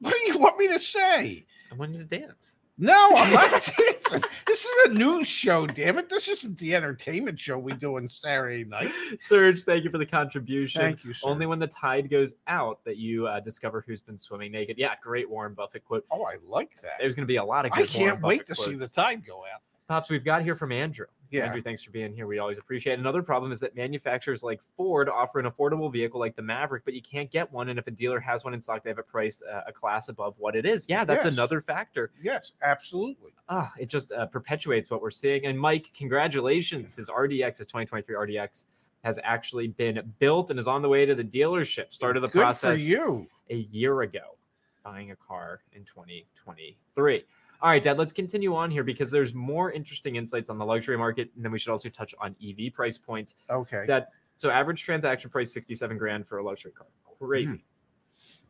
What 0.03 0.15
do 0.15 0.33
you 0.33 0.39
want 0.39 0.59
me 0.59 0.69
to 0.69 0.79
say? 0.79 1.47
I 1.71 1.75
wanted 1.75 2.11
to 2.11 2.19
dance. 2.19 2.57
No, 2.79 3.11
I'm 3.15 3.33
not 3.33 3.51
dancing. 3.79 4.23
This 4.47 4.65
is 4.65 4.91
a 4.91 4.95
news 4.95 5.29
show, 5.29 5.67
damn 5.67 5.99
it. 5.99 6.09
This 6.09 6.27
isn't 6.27 6.59
the 6.59 6.75
entertainment 6.75 7.39
show 7.39 7.57
we 7.57 7.75
do 7.75 7.97
on 7.97 8.09
Saturday 8.09 8.65
night. 8.65 8.91
Serge, 9.21 9.63
thank 9.63 9.85
you 9.85 9.91
for 9.91 9.99
the 9.99 10.07
contribution. 10.07 10.81
Thank 10.81 11.05
you, 11.05 11.13
sir. 11.13 11.29
Only 11.29 11.47
when 11.47 11.59
the 11.61 11.69
tide 11.69 12.11
goes 12.11 12.35
out 12.49 12.83
that 12.85 12.97
you 12.97 13.29
uh, 13.29 13.41
discover 13.41 13.85
who's 13.87 14.01
been 14.01 14.19
swimming 14.19 14.51
naked. 14.51 14.79
Yeah, 14.79 14.95
great 15.01 15.31
Warren 15.31 15.55
Buffett 15.55 15.85
quote. 15.85 16.05
oh, 16.11 16.25
I 16.25 16.37
like 16.45 16.75
that. 16.81 16.99
There's 16.99 17.15
going 17.15 17.27
to 17.27 17.33
be 17.33 17.37
a 17.37 17.45
lot 17.45 17.65
of 17.67 17.73
I 17.73 17.87
can't 17.87 18.21
wait 18.23 18.47
to 18.47 18.55
Buffett 18.57 18.65
see 18.65 18.75
the 18.75 18.89
tide 18.89 19.25
go 19.25 19.45
out. 19.55 19.61
Pops, 19.87 20.11
we've 20.11 20.25
got 20.25 20.43
here 20.43 20.57
from 20.57 20.73
Andrew. 20.73 21.07
Yeah. 21.33 21.47
Andrew, 21.47 21.63
thanks 21.63 21.83
for 21.83 21.91
being 21.91 22.15
here. 22.15 22.27
We 22.27 22.39
always 22.39 22.59
appreciate 22.59 22.95
it. 22.95 22.99
Another 22.99 23.23
problem 23.23 23.53
is 23.53 23.61
that 23.61 23.75
manufacturers 23.75 24.43
like 24.43 24.61
Ford 24.77 25.09
offer 25.09 25.39
an 25.41 25.47
affordable 25.51 25.91
vehicle 25.91 26.21
like 26.21 26.37
the 26.37 26.43
Maverick, 26.43 26.85
but 26.85 26.93
you 26.93 27.01
can't 27.01 27.31
get 27.31 27.51
one. 27.51 27.71
And 27.71 27.79
if 27.79 27.87
a 27.87 27.91
dealer 27.91 28.21
has 28.21 28.45
one 28.45 28.53
in 28.53 28.61
stock, 28.61 28.85
they 28.85 28.91
have 28.91 28.99
it 28.99 29.09
priced 29.09 29.43
uh, 29.51 29.63
a 29.67 29.73
class 29.73 30.11
above 30.11 30.35
what 30.39 30.55
it 30.55 30.67
is. 30.67 30.87
Yeah, 30.89 31.05
that's 31.05 31.25
Yes. 31.25 31.33
another 31.33 31.63
factor. 31.63 32.11
Yes, 32.23 32.53
absolutely. 32.63 33.33
Ah, 33.49 33.73
it 33.79 33.89
just 33.89 34.13
uh, 34.13 34.27
perpetuates 34.27 34.91
what 34.91 35.01
we're 35.01 35.11
seeing. 35.11 35.47
And 35.47 35.59
Mike, 35.59 35.91
congratulations. 35.97 36.95
His 36.97 37.09
RDX, 37.09 37.59
his 37.59 37.67
2023 37.67 38.15
RDX, 38.15 38.67
has 39.03 39.19
actually 39.25 39.69
been 39.69 40.13
built 40.19 40.51
and 40.51 40.61
is 40.61 40.69
on 40.69 40.83
the 40.83 40.89
way 40.89 41.07
to 41.07 41.15
the 41.15 41.25
dealership. 41.25 41.93
Started 41.95 42.21
the 42.21 42.29
Good 42.29 42.43
process 42.43 42.85
for 42.85 42.91
you. 42.91 43.27
a 43.51 43.57
year 43.57 44.03
ago, 44.03 44.37
buying 44.85 45.11
a 45.13 45.17
car 45.17 45.61
in 45.73 45.85
2023. 45.85 47.25
All 47.63 47.71
right, 47.71 47.83
Dad, 47.83 47.97
let's 47.97 48.13
continue 48.13 48.57
on 48.57 48.73
here 48.73 48.83
because 48.83 49.09
there's 49.09 49.35
more 49.35 49.71
interesting 49.71 50.17
insights 50.17 50.51
on 50.51 50.59
the 50.59 50.67
luxury 50.67 50.99
market. 50.99 51.31
And 51.37 51.45
then 51.45 51.53
we 51.53 51.61
should 51.61 51.71
also 51.71 51.89
touch 51.89 52.13
on 52.21 52.35
EV 52.45 52.73
price 52.73 52.99
points. 52.99 53.37
Okay. 53.49 53.85
That 53.87 54.09
so 54.35 54.51
average 54.51 54.83
transaction 54.83 55.31
price 55.31 55.53
67 55.53 55.97
grand 55.97 56.27
for 56.27 56.39
a 56.39 56.45
luxury 56.45 56.73
car. 56.73 56.89
Crazy. 57.21 57.63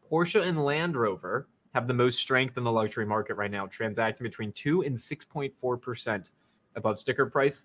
Hmm. 0.09 0.15
Porsche 0.15 0.47
and 0.47 0.65
Land 0.65 0.97
Rover 0.97 1.49
have 1.75 1.87
the 1.87 1.93
most 1.93 2.21
strength 2.21 2.57
in 2.57 2.65
the 2.65 2.73
luxury 2.73 3.05
market 3.05 3.35
right 3.35 3.51
now, 3.51 3.67
transacting 3.67 4.25
between 4.25 4.51
2 4.53 4.83
and 4.83 4.97
6.4% 4.97 6.31
above 6.77 6.99
sticker 6.99 7.27
price. 7.27 7.65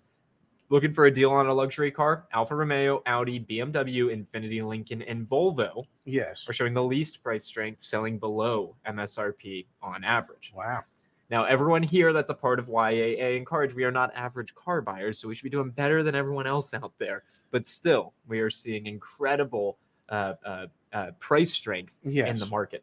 Looking 0.68 0.92
for 0.92 1.06
a 1.06 1.10
deal 1.10 1.30
on 1.30 1.46
a 1.46 1.54
luxury 1.54 1.90
car? 1.90 2.26
Alfa 2.34 2.54
Romeo, 2.54 3.02
Audi, 3.06 3.40
BMW, 3.40 4.14
Infiniti, 4.14 4.62
Lincoln, 4.62 5.00
and 5.00 5.26
Volvo 5.26 5.84
yes. 6.04 6.46
are 6.46 6.52
showing 6.52 6.74
the 6.74 6.84
least 6.84 7.22
price 7.22 7.46
strength, 7.46 7.80
selling 7.80 8.18
below 8.18 8.76
MSRP 8.86 9.64
on 9.80 10.04
average. 10.04 10.52
Wow. 10.54 10.84
Now, 11.30 11.44
everyone 11.44 11.82
here 11.82 12.14
that's 12.14 12.30
a 12.30 12.34
part 12.34 12.58
of 12.58 12.68
YAA 12.68 13.18
and 13.18 13.34
Encourage, 13.36 13.74
we 13.74 13.84
are 13.84 13.92
not 13.92 14.10
average 14.14 14.54
car 14.54 14.80
buyers, 14.80 15.18
so 15.18 15.28
we 15.28 15.34
should 15.34 15.44
be 15.44 15.50
doing 15.50 15.68
better 15.70 16.02
than 16.02 16.14
everyone 16.14 16.46
else 16.46 16.72
out 16.72 16.94
there. 16.98 17.24
But 17.50 17.66
still, 17.66 18.14
we 18.26 18.40
are 18.40 18.48
seeing 18.48 18.86
incredible 18.86 19.76
uh, 20.08 20.32
uh, 20.44 20.66
uh, 20.92 21.10
price 21.18 21.52
strength 21.52 21.98
Yes. 22.02 22.30
in 22.30 22.38
the 22.38 22.46
market. 22.46 22.82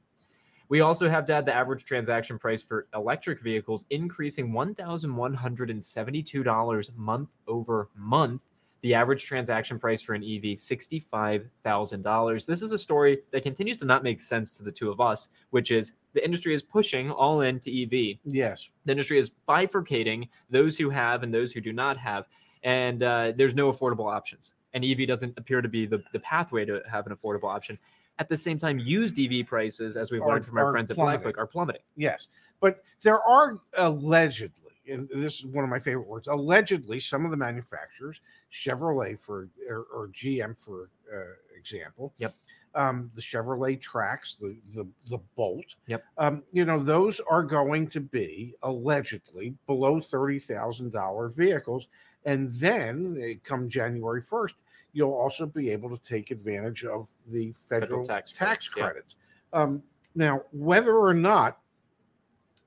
We 0.70 0.82
also 0.82 1.08
have, 1.10 1.26
Dad, 1.28 1.46
the 1.46 1.54
average 1.54 1.86
transaction 1.86 2.40
price 2.40 2.62
for 2.62 2.88
electric 2.94 3.42
vehicles 3.42 3.86
increasing 3.90 4.52
$1,172 4.52 6.96
month 6.96 7.34
over 7.48 7.90
month. 7.96 8.44
The 8.86 8.94
average 8.94 9.26
transaction 9.26 9.80
price 9.80 10.04
for 10.04 10.14
an 10.14 10.22
EV, 10.22 10.54
$65,000. 10.54 12.46
This 12.46 12.62
is 12.62 12.72
a 12.72 12.78
story 12.78 13.18
that 13.32 13.42
continues 13.42 13.80
to 13.80 13.86
not 13.86 14.04
make 14.04 14.20
sense 14.20 14.56
to 14.58 14.64
the 14.64 14.72
two 14.72 14.92
of 14.92 15.02
us, 15.02 15.30
which 15.50 15.72
is 15.72 15.94
the 16.14 16.24
industry 16.24 16.54
is 16.54 16.62
pushing 16.62 17.10
all 17.10 17.42
into 17.42 17.72
EV. 17.72 18.20
Yes. 18.24 18.70
The 18.86 18.92
industry 18.92 19.18
is 19.18 19.32
bifurcating 19.50 20.30
those 20.52 20.78
who 20.78 20.92
have 20.92 21.24
and 21.24 21.34
those 21.34 21.52
who 21.52 21.62
do 21.62 21.74
not 21.74 21.98
have. 21.98 22.28
And 22.62 23.02
uh, 23.02 23.34
there's 23.36 23.56
no 23.56 23.74
affordable 23.74 24.14
options. 24.14 24.54
And 24.76 24.86
EV 24.86 25.08
doesn't 25.08 25.36
appear 25.36 25.64
to 25.64 25.68
be 25.68 25.88
the, 25.88 26.04
the 26.12 26.20
pathway 26.20 26.64
to 26.66 26.84
have 26.88 27.08
an 27.08 27.16
affordable 27.16 27.50
option. 27.50 27.80
At 28.20 28.30
the 28.30 28.38
same 28.38 28.60
time, 28.60 28.78
used 28.78 29.20
EV 29.20 29.48
prices, 29.48 29.98
as 29.98 30.12
we've 30.12 30.22
Are- 30.22 30.28
learned 30.30 30.46
from 30.46 30.60
our 30.60 30.70
friends 30.70 30.92
at 30.92 30.98
plummeting. 30.98 31.24
Black 31.24 31.34
Book, 31.34 31.42
are 31.42 31.48
plummeting. 31.48 31.82
Yes. 31.98 32.28
But 32.60 32.84
there 33.02 33.20
are 33.24 33.62
allegedly, 33.78 34.74
and 34.88 35.10
this 35.10 35.40
is 35.40 35.48
one 35.48 35.64
of 35.64 35.72
my 35.72 35.80
favorite 35.80 36.08
words, 36.08 36.28
allegedly, 36.28 37.00
some 37.00 37.26
of 37.26 37.32
the 37.32 37.38
manufacturers, 37.38 38.22
Chevrolet 38.56 39.20
for 39.20 39.50
or, 39.70 39.86
or 39.94 40.08
GM 40.10 40.58
for 40.58 40.90
uh, 41.14 41.34
example. 41.58 42.14
Yep. 42.18 42.34
Um, 42.74 43.10
the 43.16 43.22
Chevrolet 43.22 43.80
Trax, 43.82 44.38
the 44.38 44.58
the 44.74 44.88
the 45.10 45.20
Bolt. 45.36 45.76
Yep. 45.88 46.04
Um, 46.18 46.44
you 46.52 46.66
know, 46.66 46.82
those 46.82 47.22
are 47.30 47.44
going 47.44 47.88
to 47.88 48.00
be 48.00 48.54
allegedly 48.64 49.56
below 49.68 50.00
thirty 50.00 50.40
thousand 50.40 50.92
dollar 50.92 51.30
vehicles, 51.30 51.88
and 52.26 52.54
then 52.54 53.18
eh, 53.22 53.34
come 53.44 53.70
January 53.70 54.22
first, 54.22 54.56
you'll 54.94 55.14
also 55.14 55.46
be 55.46 55.70
able 55.70 55.90
to 55.90 56.04
take 56.04 56.32
advantage 56.32 56.84
of 56.86 57.08
the 57.28 57.54
federal, 57.58 58.04
Federal 58.04 58.06
tax 58.06 58.32
tax, 58.32 58.70
credits, 58.70 59.16
yeah. 59.54 59.62
Um, 59.62 59.84
now, 60.16 60.44
whether 60.52 60.98
or 60.98 61.14
not 61.14 61.60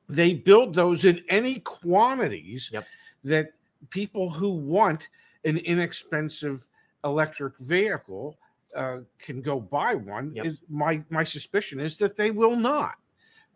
they 0.08 0.32
build 0.34 0.74
those 0.74 1.04
in 1.04 1.22
any 1.28 1.60
quantities 1.60 2.70
Yep. 2.72 2.86
that 3.24 3.52
people 3.90 4.30
who 4.30 4.50
want 4.50 5.08
an 5.48 5.58
inexpensive 5.58 6.66
electric 7.04 7.56
vehicle 7.58 8.36
uh, 8.76 8.98
can 9.18 9.40
go 9.40 9.60
buy 9.60 9.94
one. 9.94 10.34
Yep. 10.34 10.46
Is 10.46 10.58
my 10.68 11.02
my 11.10 11.24
suspicion 11.24 11.80
is 11.80 11.98
that 11.98 12.16
they 12.16 12.30
will 12.30 12.56
not. 12.56 12.96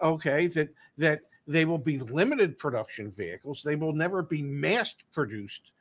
Okay, 0.01 0.47
that 0.49 0.71
that 0.99 1.21
they 1.47 1.65
will 1.65 1.79
be 1.79 1.99
limited 1.99 2.59
production 2.59 3.11
vehicles. 3.11 3.63
They 3.63 3.77
will 3.77 3.93
never 3.93 4.23
be 4.23 4.43
mass 4.43 4.95
produced 5.13 5.73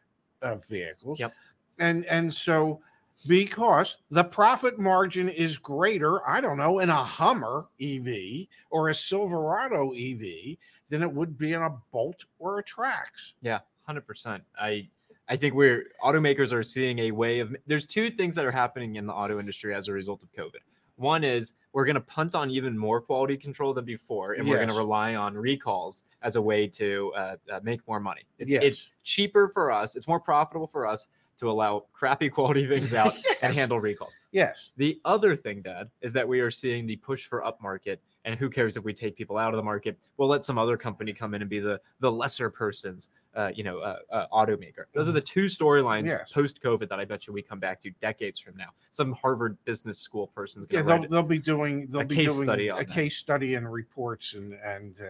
uh, 0.42 0.56
vehicles. 0.70 1.20
Yep. 1.20 1.34
And 1.80 2.06
and 2.06 2.34
so 2.34 2.82
because 3.28 3.98
the 4.10 4.24
profit 4.24 4.80
margin 4.80 5.30
is 5.30 5.58
greater, 5.58 6.28
I 6.28 6.42
don't 6.42 6.58
know, 6.58 6.80
in 6.80 6.90
a 6.90 6.96
Hummer 6.96 7.68
EV 7.80 8.48
or 8.70 8.90
a 8.90 8.96
Silverado 8.96 9.92
EV 9.94 10.58
than 10.90 11.04
it 11.04 11.12
would 11.12 11.38
be 11.38 11.54
in 11.54 11.62
a 11.62 11.76
Bolt 11.92 12.26
or 12.40 12.60
a 12.60 12.64
Trax. 12.64 13.34
Yeah, 13.42 13.60
hundred 13.86 14.08
percent. 14.08 14.44
I 14.60 14.90
I 15.32 15.38
think 15.38 15.54
we're 15.56 15.86
automakers 16.04 16.52
are 16.52 16.62
seeing 16.62 17.00
a 17.00 17.12
way 17.12 17.40
of. 17.40 17.56
There's 17.66 17.86
two 17.86 18.12
things 18.12 18.36
that 18.36 18.44
are 18.44 18.52
happening 18.52 18.98
in 18.98 19.08
the 19.08 19.14
auto 19.14 19.40
industry 19.40 19.74
as 19.74 19.88
a 19.88 19.94
result 19.94 20.24
of 20.24 20.32
COVID. 20.34 20.60
One 20.98 21.24
is 21.24 21.54
we're 21.72 21.86
going 21.86 21.96
to 21.96 22.02
punt 22.02 22.36
on 22.36 22.52
even 22.52 22.78
more 22.78 23.00
quality 23.00 23.38
control 23.38 23.74
than 23.74 23.86
before, 23.86 24.34
and 24.34 24.46
we're 24.48 24.58
going 24.58 24.68
to 24.68 24.76
rely 24.76 25.16
on 25.16 25.34
recalls 25.36 26.04
as 26.22 26.36
a 26.36 26.42
way 26.42 26.68
to 26.68 27.14
uh, 27.16 27.36
uh, 27.50 27.62
make 27.64 27.80
more 27.88 28.02
money. 28.02 28.24
It's, 28.40 28.52
Yes. 28.52 28.62
it's 28.64 28.90
cheaper 29.04 29.48
for 29.48 29.72
us. 29.72 29.96
It's 29.96 30.08
more 30.08 30.20
profitable 30.20 30.68
for 30.68 30.86
us 30.86 31.08
to 31.42 31.50
allow 31.50 31.84
crappy 31.92 32.30
quality 32.30 32.68
things 32.68 32.94
out 32.94 33.16
and 33.42 33.54
handle 33.54 33.80
recalls. 33.80 34.16
Yes. 34.32 34.70
The 34.78 35.02
other 35.06 35.36
thing, 35.36 35.64
Dad, 35.64 35.90
is 36.02 36.14
that 36.14 36.28
we 36.28 36.40
are 36.40 36.52
seeing 36.52 36.86
the 36.86 36.96
push 36.98 37.26
for 37.26 37.42
upmarket. 37.42 37.98
And 38.26 38.36
who 38.36 38.48
cares 38.48 38.78
if 38.78 38.84
we 38.84 38.94
take 38.94 39.16
people 39.16 39.40
out 39.40 39.52
of 39.52 39.58
the 39.58 39.64
market? 39.64 39.98
We'll 40.18 40.28
let 40.28 40.46
some 40.46 40.60
other 40.60 40.78
company 40.78 41.12
come 41.14 41.34
in 41.34 41.42
and 41.42 41.50
be 41.50 41.58
the 41.60 41.82
the 42.00 42.12
lesser 42.12 42.52
person's, 42.52 43.10
uh, 43.36 43.50
you 43.56 43.64
know, 43.64 43.80
uh, 43.80 43.98
uh, 44.12 44.28
automaker. 44.32 44.84
Those 44.94 45.10
are 45.10 45.14
the 45.14 45.20
two 45.22 45.46
storylines 45.46 46.06
Yes. 46.06 46.32
post 46.32 46.62
COVID 46.62 46.88
that 46.90 47.00
I 47.00 47.06
bet 47.06 47.26
you 47.26 47.34
we 47.34 47.42
come 47.42 47.60
back 47.60 47.82
to 47.82 47.90
decades 48.00 48.38
from 48.38 48.56
now. 48.56 48.70
Some 48.92 49.14
Harvard 49.14 49.58
Business 49.66 49.98
School 49.98 50.28
person's 50.28 50.68
Yeah, 50.70 50.84
going 50.84 51.02
to 51.02 51.08
they'll, 51.08 51.24
they'll 51.24 51.30
be 51.30 51.40
doing 51.40 51.88
they'll 51.90 52.02
A 52.02 52.06
be 52.06 52.16
case 52.18 52.36
doing 52.36 52.46
study 52.46 52.70
on 52.70 52.80
a 52.80 52.86
that. 52.86 52.94
case 52.94 53.18
study 53.18 53.56
and 53.56 53.72
reports 53.74 54.36
and 54.36 54.54
and 54.64 54.96
uh, 55.02 55.06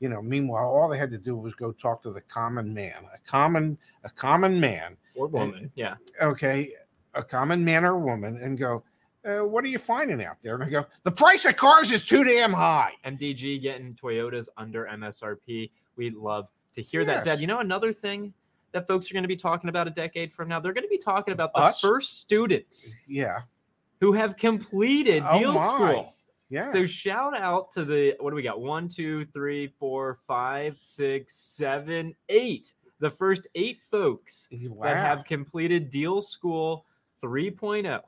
you 0.00 0.08
know 0.08 0.22
meanwhile 0.22 0.64
all 0.70 0.88
they 0.88 0.96
had 0.98 1.10
to 1.10 1.18
do 1.18 1.36
was 1.36 1.54
go 1.54 1.70
talk 1.70 2.02
to 2.04 2.12
the 2.12 2.22
common 2.22 2.72
man 2.72 3.04
a 3.14 3.18
common 3.28 3.76
a 4.04 4.10
common 4.10 4.58
man 4.58 4.96
or 5.14 5.26
woman. 5.28 5.70
Yeah. 5.74 5.94
okay 6.20 6.72
a 7.14 7.22
common 7.22 7.64
man 7.64 7.84
or 7.84 7.98
woman 7.98 8.38
and 8.42 8.58
go 8.58 8.82
uh, 9.24 9.38
what 9.40 9.64
are 9.64 9.68
you 9.68 9.78
finding 9.78 10.22
out 10.24 10.36
there 10.42 10.54
and 10.56 10.64
I 10.64 10.68
go 10.68 10.84
the 11.04 11.10
price 11.12 11.44
of 11.44 11.56
cars 11.56 11.90
is 11.92 12.04
too 12.04 12.24
damn 12.24 12.52
high 12.52 12.92
MDG 13.06 13.62
getting 13.62 13.94
Toyotas 13.94 14.48
under 14.56 14.86
MSRP. 14.92 15.70
We 15.96 16.10
love 16.10 16.50
to 16.74 16.82
hear 16.82 17.04
that, 17.04 17.16
Yes. 17.18 17.24
Dad. 17.24 17.40
You 17.40 17.46
know, 17.46 17.60
another 17.60 17.92
thing 17.92 18.34
that 18.72 18.88
folks 18.88 19.08
are 19.10 19.14
going 19.14 19.22
to 19.22 19.28
be 19.28 19.36
talking 19.36 19.70
about 19.70 19.86
a 19.86 19.90
decade 19.90 20.32
from 20.32 20.48
now, 20.48 20.58
they're 20.58 20.72
going 20.72 20.82
to 20.84 20.88
be 20.90 20.98
talking 20.98 21.32
about 21.32 21.54
the 21.54 21.60
Us? 21.60 21.80
first 21.80 22.20
students 22.20 22.96
yeah 23.06 23.42
who 24.00 24.12
have 24.12 24.36
completed 24.36 25.22
Oh 25.26 25.38
deal 25.38 25.52
my. 25.54 25.68
school. 25.68 26.14
yeah 26.50 26.66
So 26.72 26.84
shout 26.84 27.38
out 27.38 27.72
to 27.74 27.84
the 27.84 28.16
what 28.18 28.30
do 28.30 28.36
we 28.36 28.42
got? 28.42 28.60
One, 28.60 28.88
two, 28.88 29.24
three, 29.26 29.68
four, 29.78 30.18
five, 30.26 30.76
six, 30.80 31.36
seven, 31.36 32.14
eight. 32.28 32.74
The 33.04 33.10
first 33.10 33.48
eight 33.54 33.82
folks 33.90 34.48
wow. 34.50 34.86
that 34.86 34.96
have 34.96 35.26
completed 35.26 35.90
Deal 35.90 36.22
School 36.22 36.86
3.0. 37.22 38.00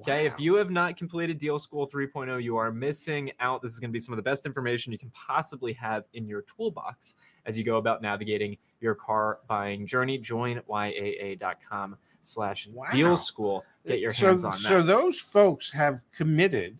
Okay, 0.00 0.28
Wow. 0.28 0.32
if 0.32 0.38
you 0.38 0.54
have 0.54 0.70
not 0.70 0.96
completed 0.96 1.38
Deal 1.38 1.58
School 1.58 1.88
3.0, 1.88 2.40
you 2.40 2.56
are 2.56 2.70
missing 2.70 3.32
out. 3.40 3.62
This 3.62 3.72
is 3.72 3.80
going 3.80 3.90
to 3.90 3.92
be 3.92 3.98
some 3.98 4.12
of 4.12 4.16
the 4.16 4.22
best 4.22 4.46
information 4.46 4.92
you 4.92 4.98
can 4.98 5.10
possibly 5.10 5.72
have 5.72 6.04
in 6.12 6.28
your 6.28 6.42
toolbox 6.42 7.16
as 7.46 7.58
you 7.58 7.64
go 7.64 7.78
about 7.78 8.00
navigating 8.00 8.56
your 8.80 8.94
car 8.94 9.40
buying 9.48 9.88
journey. 9.88 10.18
Join 10.18 10.60
yaa.com 10.70 11.96
slash 12.20 12.68
deal 12.92 13.16
school. 13.16 13.64
Get 13.84 13.98
your 13.98 14.12
so, 14.12 14.26
hands 14.28 14.44
on 14.44 14.52
that. 14.52 14.68
so 14.68 14.84
those 14.84 15.18
folks 15.18 15.72
have 15.72 16.04
committed 16.16 16.78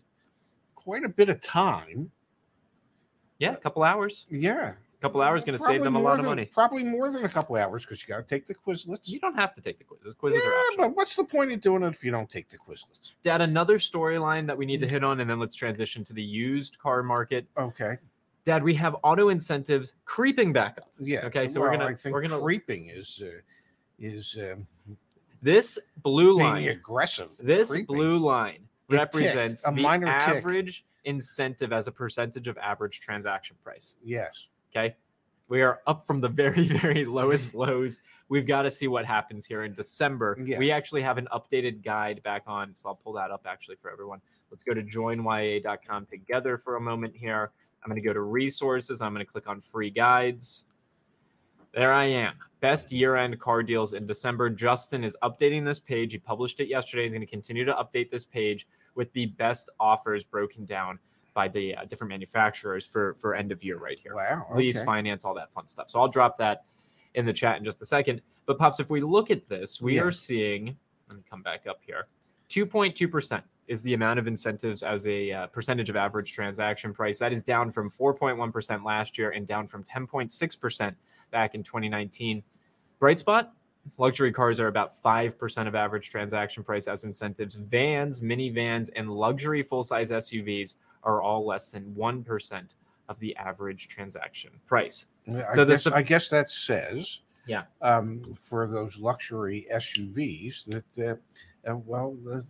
quite 0.75 1.03
a 1.03 1.09
bit 1.09 1.27
of 1.27 1.41
time 1.41 2.09
yeah, 3.37 3.51
a 3.51 3.57
couple 3.57 3.83
hours. 3.83 4.27
yeah 4.29 4.75
couple 5.05 5.21
hours 5.21 5.45
going 5.45 5.57
to 5.57 5.63
save 5.63 5.83
them 5.83 5.95
a 5.95 5.99
lot 5.99 6.13
of 6.13 6.25
than- 6.25 6.31
money. 6.31 6.45
Probably 6.45 6.83
more 6.83 7.11
than 7.11 7.25
a 7.25 7.29
couple 7.29 7.55
hours 7.55 7.83
because 7.85 8.01
you 8.01 8.07
got 8.07 8.17
to 8.17 8.23
take 8.23 8.47
the 8.47 8.55
Quizlets. 8.55 9.07
You 9.07 9.19
don't 9.19 9.35
have 9.35 9.53
to 9.53 9.61
take 9.61 9.77
the 9.77 9.83
quizzes. 9.83 10.15
Quizzes 10.15 10.41
yeah, 10.43 10.49
are 10.49 10.53
optional. 10.53 10.87
but 10.89 10.97
what's 10.97 11.15
the 11.15 11.23
point 11.23 11.51
of 11.51 11.61
doing 11.61 11.83
it 11.83 11.87
if 11.89 12.03
you 12.03 12.09
don't 12.11 12.29
take 12.29 12.49
the 12.49 12.57
Quizlets? 12.57 13.13
Dad, 13.23 13.41
another 13.41 13.77
storyline 13.77 14.47
that 14.47 14.57
we 14.57 14.65
Mm. 14.65 14.69
need 14.69 14.81
to 14.81 14.87
hit 14.87 15.03
on, 15.03 15.19
and 15.19 15.29
then 15.29 15.39
let's 15.39 15.55
transition 15.55 16.03
to 16.05 16.13
the 16.13 16.23
used 16.23 16.79
car 16.79 17.03
market. 17.03 17.45
Okay. 17.57 17.97
Dad, 18.45 18.63
we 18.63 18.73
have 18.75 18.95
auto 19.03 19.29
incentives 19.29 19.93
creeping 20.05 20.51
back 20.53 20.79
up. 20.79 20.89
Yeah. 20.99 21.25
Okay, 21.27 21.45
so 21.47 21.59
we're 21.61 21.71
gonna- 21.71 21.85
I 21.85 21.93
think 21.93 22.13
we're 22.13 22.21
gonna- 22.21 22.39
creeping 22.41 22.87
is 22.87 23.21
uh, 23.23 23.29
is 23.99 24.37
um, 24.41 24.65
This 25.41 25.77
blue 26.01 26.35
line, 26.37 26.67
aggressive. 26.67 27.29
this 27.39 27.69
creeping. 27.69 27.95
blue 27.95 28.17
line 28.17 28.67
It 28.89 28.95
represents 28.95 29.67
a 29.67 29.71
the 29.71 29.83
tick. 29.83 29.85
average 30.03 30.85
incentive 31.03 31.71
as 31.71 31.87
a 31.87 31.91
percentage 31.91 32.47
of 32.47 32.57
average 32.57 32.99
transaction 32.99 33.55
price. 33.63 33.95
Yes. 34.03 34.47
Okay. 34.75 34.95
We 35.47 35.61
are 35.61 35.81
up 35.87 36.05
from 36.05 36.21
the 36.21 36.27
very, 36.43 36.67
very 36.67 37.05
lowest 37.05 37.53
lows. 37.55 37.99
We've 38.27 38.47
got 38.47 38.63
to 38.63 38.71
see 38.71 38.87
what 38.87 39.05
happens 39.05 39.45
here 39.45 39.63
in 39.63 39.73
December. 39.73 40.35
We 40.57 40.71
actually 40.71 41.01
have 41.03 41.17
an 41.17 41.27
updated 41.31 41.83
guide 41.83 42.21
back 42.23 42.43
on. 42.47 42.75
So 42.75 42.89
I'll 42.89 42.95
pull 42.95 43.13
that 43.13 43.31
up 43.31 43.45
actually 43.47 43.75
for 43.81 43.91
everyone. 43.91 44.19
Let's 44.49 44.63
go 44.63 44.73
to 44.73 44.81
joinyaa.com 44.81 46.05
together 46.07 46.57
for 46.57 46.75
a 46.75 46.81
moment 46.81 47.15
here. 47.15 47.51
I'm 47.83 47.89
going 47.89 48.01
to 48.01 48.07
go 48.07 48.13
to 48.13 48.21
resources. 48.21 48.99
I'm 49.01 49.13
going 49.13 49.23
to 49.25 49.31
click 49.31 49.47
on 49.47 49.61
free 49.61 49.91
guides. 49.91 50.65
There 51.73 51.93
I 51.93 52.05
am. 52.05 52.33
Best 52.61 52.91
year 52.91 53.15
end 53.15 53.39
car 53.39 53.61
deals 53.61 53.93
in 53.93 54.07
December. 54.07 54.49
Justin 54.49 55.03
is 55.03 55.15
updating 55.21 55.63
this 55.63 55.79
page. 55.79 56.13
He 56.13 56.17
published 56.17 56.59
it 56.61 56.67
yesterday. 56.67 57.03
He's 57.03 57.11
going 57.11 57.21
to 57.21 57.27
continue 57.27 57.65
to 57.65 57.73
update 57.73 58.09
this 58.09 58.25
page 58.25 58.67
with 58.95 59.11
the 59.13 59.27
best 59.27 59.69
offers 59.79 60.23
broken 60.23 60.65
down 60.65 60.97
by 61.35 61.47
the 61.47 61.75
uh, 61.75 61.85
different 61.85 62.09
manufacturers 62.09 62.87
for 62.87 63.13
for 63.19 63.35
end 63.35 63.51
of 63.51 63.63
year 63.63 63.77
right 63.77 63.99
here 63.99 64.15
Wow. 64.15 64.47
lease, 64.55 64.81
finance, 64.83 65.23
all 65.23 65.35
that 65.35 65.51
fun 65.53 65.67
stuff. 65.67 65.91
So 65.91 65.99
I'll 65.99 66.07
drop 66.07 66.39
that 66.39 66.63
in 67.13 67.25
the 67.25 67.33
chat 67.33 67.57
in 67.57 67.63
just 67.63 67.79
a 67.83 67.85
second. 67.85 68.21
But 68.47 68.57
pops, 68.57 68.79
if 68.79 68.89
we 68.89 69.01
look 69.01 69.29
at 69.29 69.47
this, 69.47 69.79
we 69.79 69.99
are 69.99 70.11
seeing. 70.11 70.75
Let 71.07 71.17
me 71.17 71.23
come 71.29 71.43
back 71.43 71.67
up 71.67 71.81
here. 71.85 72.07
Two 72.49 72.65
point 72.65 72.95
two 72.95 73.07
percent 73.07 73.43
is 73.67 73.81
the 73.81 73.93
amount 73.95 74.17
of 74.19 74.27
incentives 74.27 74.81
as 74.83 75.05
a 75.07 75.31
uh, 75.31 75.47
percentage 75.47 75.89
of 75.89 75.95
average 75.95 76.31
transaction 76.33 76.93
price. 76.93 77.19
That 77.19 77.33
is 77.33 77.41
down 77.41 77.69
from 77.71 77.89
four 77.89 78.13
point 78.13 78.37
one 78.37 78.51
percent 78.51 78.83
last 78.83 79.17
year 79.17 79.31
and 79.31 79.45
down 79.45 79.67
from 79.67 79.83
ten 79.83 80.07
point 80.07 80.31
six 80.31 80.55
percent 80.55 80.95
back 81.31 81.53
in 81.53 81.63
2019. 81.63 82.41
Bright 82.99 83.19
spot. 83.19 83.53
Luxury 83.99 84.31
cars 84.31 84.59
are 84.59 84.65
about 84.65 84.99
5% 85.03 85.67
of 85.67 85.75
average 85.75 86.09
transaction 86.09 86.63
price 86.63 86.87
as 86.87 87.03
incentives. 87.03 87.53
Vans, 87.53 88.19
minivans, 88.19 88.89
and 88.95 89.11
luxury 89.11 89.61
full 89.61 89.83
size 89.83 90.09
SUVs 90.09 90.77
are 91.05 91.21
all 91.21 91.45
less 91.45 91.71
than 91.71 91.93
1% 91.97 92.75
of 93.07 93.19
the 93.19 93.35
average 93.37 93.87
transaction 93.87 94.51
price. 94.65 95.05
I, 95.27 95.53
So 95.53 95.63
the 95.63 95.73
guess, 95.73 95.83
sup- 95.83 95.93
I 95.93 96.01
guess 96.01 96.29
that 96.29 96.49
says, 96.49 97.19
Yeah. 97.47 97.63
um, 97.81 98.21
for 98.39 98.67
those 98.67 98.97
luxury 98.97 99.67
SUVs, 99.71 100.65
that 100.65 101.17
uh, 101.67 101.71
uh, 101.71 101.77
well, 101.85 102.15
the, 102.25 102.43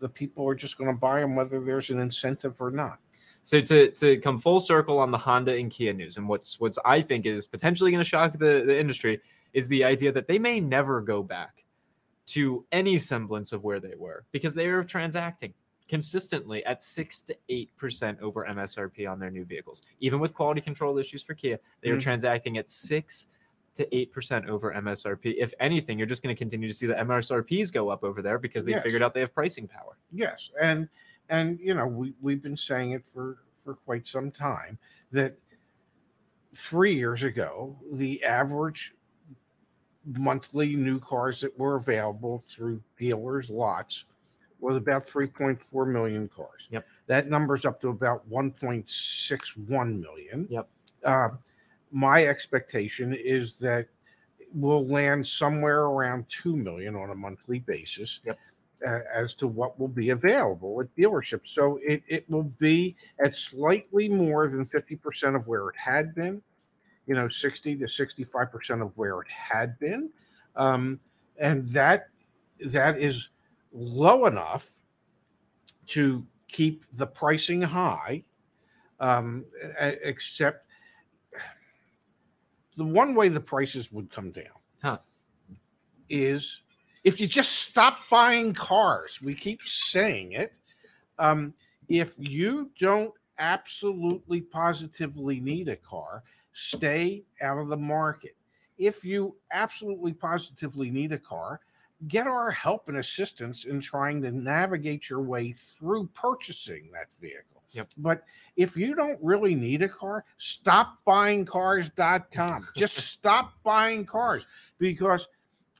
the 0.00 0.08
people 0.08 0.48
are 0.48 0.54
just 0.54 0.76
going 0.78 0.90
to 0.90 0.96
buy 0.96 1.20
them 1.20 1.34
whether 1.36 1.60
there's 1.60 1.90
an 1.90 2.00
incentive 2.00 2.60
or 2.60 2.70
not. 2.70 2.98
So 3.44 3.60
to 3.62 3.90
to 3.92 4.18
come 4.18 4.38
full 4.38 4.60
circle 4.60 4.98
on 4.98 5.10
the 5.10 5.16
Honda 5.16 5.56
and 5.56 5.70
Kia 5.70 5.94
news, 5.94 6.18
and 6.18 6.28
what's 6.28 6.60
what's 6.60 6.78
I 6.84 7.00
think 7.00 7.24
is 7.24 7.46
potentially 7.46 7.90
going 7.90 8.02
to 8.02 8.08
shock 8.08 8.32
the, 8.32 8.62
the 8.66 8.78
industry 8.78 9.20
is 9.54 9.66
the 9.68 9.84
idea 9.84 10.12
that 10.12 10.28
they 10.28 10.38
may 10.38 10.60
never 10.60 11.00
go 11.00 11.22
back 11.22 11.64
to 12.26 12.66
any 12.72 12.98
semblance 12.98 13.52
of 13.52 13.64
where 13.64 13.80
they 13.80 13.94
were 13.96 14.24
because 14.32 14.54
they 14.54 14.66
are 14.66 14.84
transacting 14.84 15.54
consistently 15.88 16.64
at 16.66 16.82
six 16.82 17.20
to 17.22 17.36
eight 17.48 17.74
percent 17.76 18.20
over 18.20 18.44
MSRP 18.46 19.10
on 19.10 19.18
their 19.18 19.30
new 19.30 19.44
vehicles. 19.44 19.82
Even 20.00 20.20
with 20.20 20.34
quality 20.34 20.60
control 20.60 20.98
issues 20.98 21.22
for 21.22 21.34
Kia, 21.34 21.58
they 21.80 21.90
are 21.90 21.96
Mhm. 21.96 22.02
transacting 22.02 22.58
at 22.58 22.68
six 22.70 23.26
to 23.74 23.96
eight 23.96 24.12
percent 24.12 24.48
over 24.48 24.72
MSRP. 24.72 25.38
If 25.38 25.54
anything, 25.60 25.98
you're 25.98 26.06
just 26.06 26.22
going 26.22 26.34
to 26.34 26.38
continue 26.38 26.68
to 26.68 26.74
see 26.74 26.86
the 26.86 26.98
MSRPs 26.98 27.72
go 27.72 27.88
up 27.88 28.04
over 28.04 28.22
there 28.22 28.38
because 28.38 28.64
they 28.64 28.72
Yes. 28.72 28.82
figured 28.82 29.02
out 29.02 29.14
they 29.14 29.20
have 29.20 29.34
pricing 29.34 29.66
power. 29.66 29.96
Yes, 30.12 30.50
and 30.60 30.88
and 31.30 31.58
you 31.60 31.74
know 31.74 31.86
we 31.86 32.14
we've 32.20 32.42
been 32.42 32.56
saying 32.56 32.92
it 32.92 33.06
for 33.06 33.38
for 33.64 33.74
quite 33.74 34.06
some 34.06 34.30
time 34.30 34.78
that 35.12 35.36
three 36.54 36.94
years 36.94 37.22
ago 37.22 37.78
the 37.92 38.22
average 38.24 38.94
monthly 40.16 40.74
new 40.74 40.98
cars 40.98 41.40
that 41.42 41.56
were 41.58 41.76
available 41.76 42.42
through 42.48 42.82
dealers 42.98 43.50
lots 43.50 44.06
was 44.60 44.76
about 44.76 45.06
3.4 45.06 45.88
million 45.88 46.28
cars. 46.28 46.68
Yep. 46.70 46.86
That 47.06 47.28
number's 47.28 47.64
up 47.64 47.80
to 47.80 47.88
about 47.88 48.28
1.61 48.28 50.00
million. 50.00 50.46
Yep. 50.50 50.68
Uh, 51.04 51.28
my 51.90 52.26
expectation 52.26 53.14
is 53.14 53.56
that 53.56 53.86
we'll 54.52 54.86
land 54.86 55.26
somewhere 55.26 55.84
around 55.84 56.26
2 56.28 56.56
million 56.56 56.96
on 56.96 57.10
a 57.10 57.14
monthly 57.14 57.60
basis 57.60 58.20
Yep. 58.24 58.38
uh, 58.86 59.00
as 59.12 59.34
to 59.34 59.46
what 59.46 59.78
will 59.78 59.88
be 59.88 60.10
available 60.10 60.80
at 60.80 60.94
dealerships. 60.96 61.46
So 61.48 61.78
it, 61.82 62.02
it 62.08 62.28
will 62.28 62.50
be 62.58 62.96
at 63.24 63.36
slightly 63.36 64.08
more 64.08 64.48
than 64.48 64.66
50% 64.66 65.36
of 65.36 65.46
where 65.46 65.68
it 65.68 65.76
had 65.76 66.14
been, 66.14 66.42
you 67.06 67.14
know, 67.14 67.28
60 67.28 67.76
to 67.76 67.84
65% 67.84 68.82
of 68.82 68.92
where 68.96 69.20
it 69.20 69.28
had 69.28 69.78
been. 69.78 70.10
Um, 70.56 70.98
and 71.38 71.66
that 71.68 72.08
that 72.66 72.98
is 72.98 73.28
low 73.72 74.26
enough 74.26 74.78
to 75.88 76.26
keep 76.48 76.84
the 76.92 77.06
pricing 77.06 77.62
high, 77.62 78.24
um, 79.00 79.44
except 79.80 80.66
the 82.76 82.84
one 82.84 83.14
way 83.14 83.28
the 83.28 83.40
prices 83.40 83.90
would 83.92 84.10
come 84.10 84.30
down 84.30 84.44
Huh. 84.82 84.98
is 86.08 86.62
if 87.04 87.20
you 87.20 87.26
just 87.26 87.52
stop 87.52 87.98
buying 88.10 88.54
cars. 88.54 89.20
We 89.22 89.34
keep 89.34 89.60
saying 89.62 90.32
it. 90.32 90.58
Um, 91.18 91.54
if 91.88 92.14
you 92.18 92.70
don't 92.78 93.12
absolutely 93.38 94.40
positively 94.40 95.40
need 95.40 95.68
a 95.68 95.76
car, 95.76 96.22
stay 96.52 97.24
out 97.40 97.58
of 97.58 97.68
the 97.68 97.76
market. 97.76 98.36
If 98.78 99.04
you 99.04 99.36
absolutely 99.52 100.12
positively 100.12 100.90
need 100.90 101.12
a 101.12 101.18
car, 101.18 101.60
get 102.06 102.26
our 102.26 102.50
help 102.50 102.88
and 102.88 102.98
assistance 102.98 103.64
in 103.64 103.80
trying 103.80 104.22
to 104.22 104.30
navigate 104.30 105.10
your 105.10 105.20
way 105.20 105.52
through 105.52 106.08
purchasing 106.14 106.90
that 106.92 107.08
vehicle. 107.20 107.62
Yep. 107.72 107.88
But 107.98 108.22
if 108.56 108.76
you 108.76 108.94
don't 108.94 109.18
really 109.22 109.54
need 109.54 109.82
a 109.82 109.88
car, 109.88 110.24
stop 110.38 110.98
buying 111.04 111.44
cars.com. 111.44 112.68
Just 112.76 112.96
stop 113.10 113.54
buying 113.62 114.04
cars 114.04 114.46
because 114.78 115.28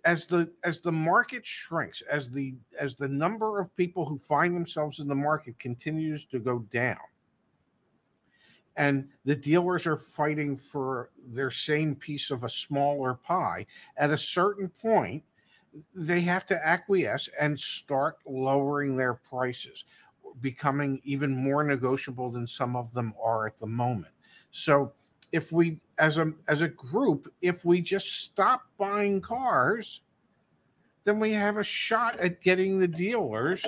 as 0.05 0.27
the 0.27 0.51
as 0.65 0.81
the 0.81 0.93
market 0.93 1.47
shrinks, 1.47 2.03
as 2.03 2.31
the 2.31 2.55
as 2.79 2.95
the 2.95 3.09
number 3.09 3.59
of 3.59 3.75
people 3.77 4.05
who 4.05 4.19
find 4.19 4.55
themselves 4.55 5.01
in 5.01 5.09
the 5.09 5.15
market 5.15 5.59
continues 5.59 6.25
to 6.27 6.39
go 6.39 6.61
down, 6.71 6.99
and 8.77 9.09
the 9.25 9.35
dealers 9.35 9.87
are 9.87 9.97
fighting 9.97 10.57
for 10.57 11.11
their 11.27 11.51
same 11.51 11.95
piece 11.95 12.31
of 12.31 12.45
a 12.45 12.49
smaller 12.49 13.15
pie, 13.15 13.67
at 13.97 14.11
a 14.11 14.17
certain 14.17 14.69
point, 14.69 15.25
they 15.95 16.21
have 16.21 16.47
to 16.47 16.67
acquiesce 16.67 17.29
and 17.41 17.59
start 17.59 18.19
lowering 18.27 18.97
their 18.97 19.15
prices, 19.15 19.85
becoming 20.41 21.01
even 21.05 21.35
more 21.37 21.65
negotiable 21.65 22.31
than 22.31 22.47
some 22.47 22.77
of 22.77 22.93
them 22.93 23.15
are 23.23 23.47
at 23.47 23.59
the 23.59 23.67
moment. 23.67 24.13
So 24.51 24.93
if 25.33 25.53
we 25.53 25.79
as 25.99 26.19
a 26.19 26.33
as 26.49 26.61
a 26.61 26.69
group, 26.69 27.33
if 27.43 27.65
we 27.65 27.81
just 27.81 28.23
stop 28.23 28.63
buying 28.79 29.21
cars, 29.21 30.03
then 31.05 31.21
we 31.21 31.33
have 31.33 31.57
a 31.57 31.65
shot 31.65 32.19
at 32.19 32.41
getting 32.41 32.79
the 32.79 32.89
dealers 32.89 33.65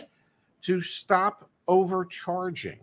to 0.62 0.80
stop 0.80 1.50
overcharging. 1.68 2.80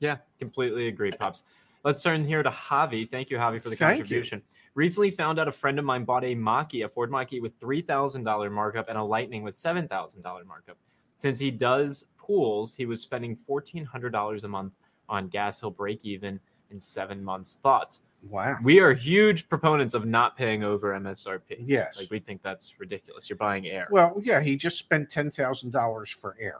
Yeah, 0.00 0.16
completely 0.38 0.88
agree, 0.88 1.12
Pops. 1.12 1.44
Let's 1.82 2.02
turn 2.02 2.24
here 2.24 2.42
to 2.42 2.50
Javi. 2.50 3.10
Thank 3.10 3.30
you, 3.30 3.38
Javi, 3.38 3.60
for 3.60 3.70
the 3.70 3.76
Thank 3.76 3.98
you. 3.98 4.02
contribution. 4.04 4.42
Recently 4.74 5.10
found 5.10 5.38
out 5.38 5.48
a 5.48 5.52
friend 5.52 5.78
of 5.78 5.84
mine 5.84 6.04
bought 6.04 6.24
a 6.24 6.34
Mach-E, 6.34 6.82
a 6.82 6.88
Ford 6.88 7.10
Mach-E 7.10 7.40
with 7.40 7.58
$3,000 7.58 8.52
markup 8.52 8.88
and 8.88 8.98
a 8.98 9.02
Lightning 9.02 9.42
with 9.42 9.54
$7,000 9.54 10.22
markup. 10.46 10.76
Since 11.16 11.38
he 11.38 11.50
does 11.50 12.06
pools, 12.18 12.74
he 12.74 12.86
was 12.86 13.00
spending 13.00 13.36
$1,400 13.48 14.44
a 14.44 14.48
month 14.48 14.72
on 15.08 15.28
gas. 15.28 15.60
He'll 15.60 15.70
break 15.70 16.04
even 16.04 16.38
in 16.70 16.78
seven 16.80 17.24
months. 17.24 17.58
Thoughts? 17.62 18.02
Wow. 18.28 18.56
We 18.62 18.80
are 18.80 18.92
huge 18.92 19.48
proponents 19.48 19.94
of 19.94 20.04
not 20.04 20.36
paying 20.36 20.62
over 20.62 20.92
MSRP. 20.92 21.62
Yes. 21.64 21.98
Like 21.98 22.10
we 22.10 22.18
think 22.20 22.42
that's 22.42 22.78
ridiculous. 22.78 23.30
You're 23.30 23.38
buying 23.38 23.66
air. 23.66 23.88
Well, 23.90 24.20
yeah, 24.22 24.40
he 24.42 24.56
just 24.56 24.78
spent 24.78 25.10
ten 25.10 25.30
thousand 25.30 25.70
dollars 25.70 26.10
for 26.10 26.36
air. 26.38 26.58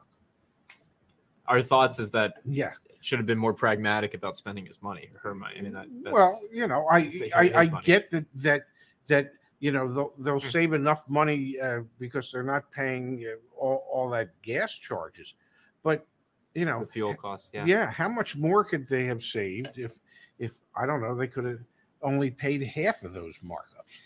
Our 1.46 1.61
thoughts 1.61 1.98
is 1.98 2.09
that 2.11 2.35
Yeah. 2.46 2.72
Should 3.00 3.18
have 3.18 3.26
been 3.26 3.38
more 3.38 3.54
pragmatic 3.54 4.14
about 4.14 4.36
spending 4.36 4.66
his 4.66 4.80
money 4.82 5.10
or 5.14 5.20
her 5.20 5.34
money. 5.34 5.56
I 5.58 5.62
mean, 5.62 5.72
that, 5.72 5.86
well, 6.12 6.40
you 6.52 6.66
know, 6.66 6.86
I 6.90 7.10
I, 7.34 7.52
I 7.54 7.66
get 7.82 8.10
that 8.10 8.26
that 8.36 8.62
that 9.08 9.32
you 9.58 9.72
know 9.72 9.92
they'll 9.92 10.12
they'll 10.18 10.40
Hmm. 10.40 10.48
save 10.48 10.72
enough 10.72 11.08
money 11.08 11.58
uh, 11.60 11.80
because 11.98 12.30
they're 12.30 12.42
not 12.42 12.70
paying 12.70 13.24
uh, 13.26 13.36
all, 13.58 13.86
all 13.92 14.10
that 14.10 14.30
gas 14.42 14.72
charges, 14.72 15.34
but 15.82 16.06
you 16.54 16.64
know, 16.64 16.80
the 16.80 16.86
fuel 16.86 17.14
costs. 17.14 17.50
Yeah. 17.54 17.64
yeah. 17.66 17.90
how 17.90 18.08
much 18.08 18.36
more 18.36 18.64
could 18.64 18.88
they 18.88 19.04
have 19.04 19.22
saved 19.22 19.78
if 19.78 19.92
if 20.38 20.52
I 20.76 20.86
don't 20.86 21.00
know 21.00 21.14
they 21.14 21.28
could 21.28 21.44
have 21.44 21.60
only 22.02 22.30
paid 22.30 22.62
half 22.62 23.02
of 23.02 23.12
those 23.12 23.38
markups, 23.38 23.98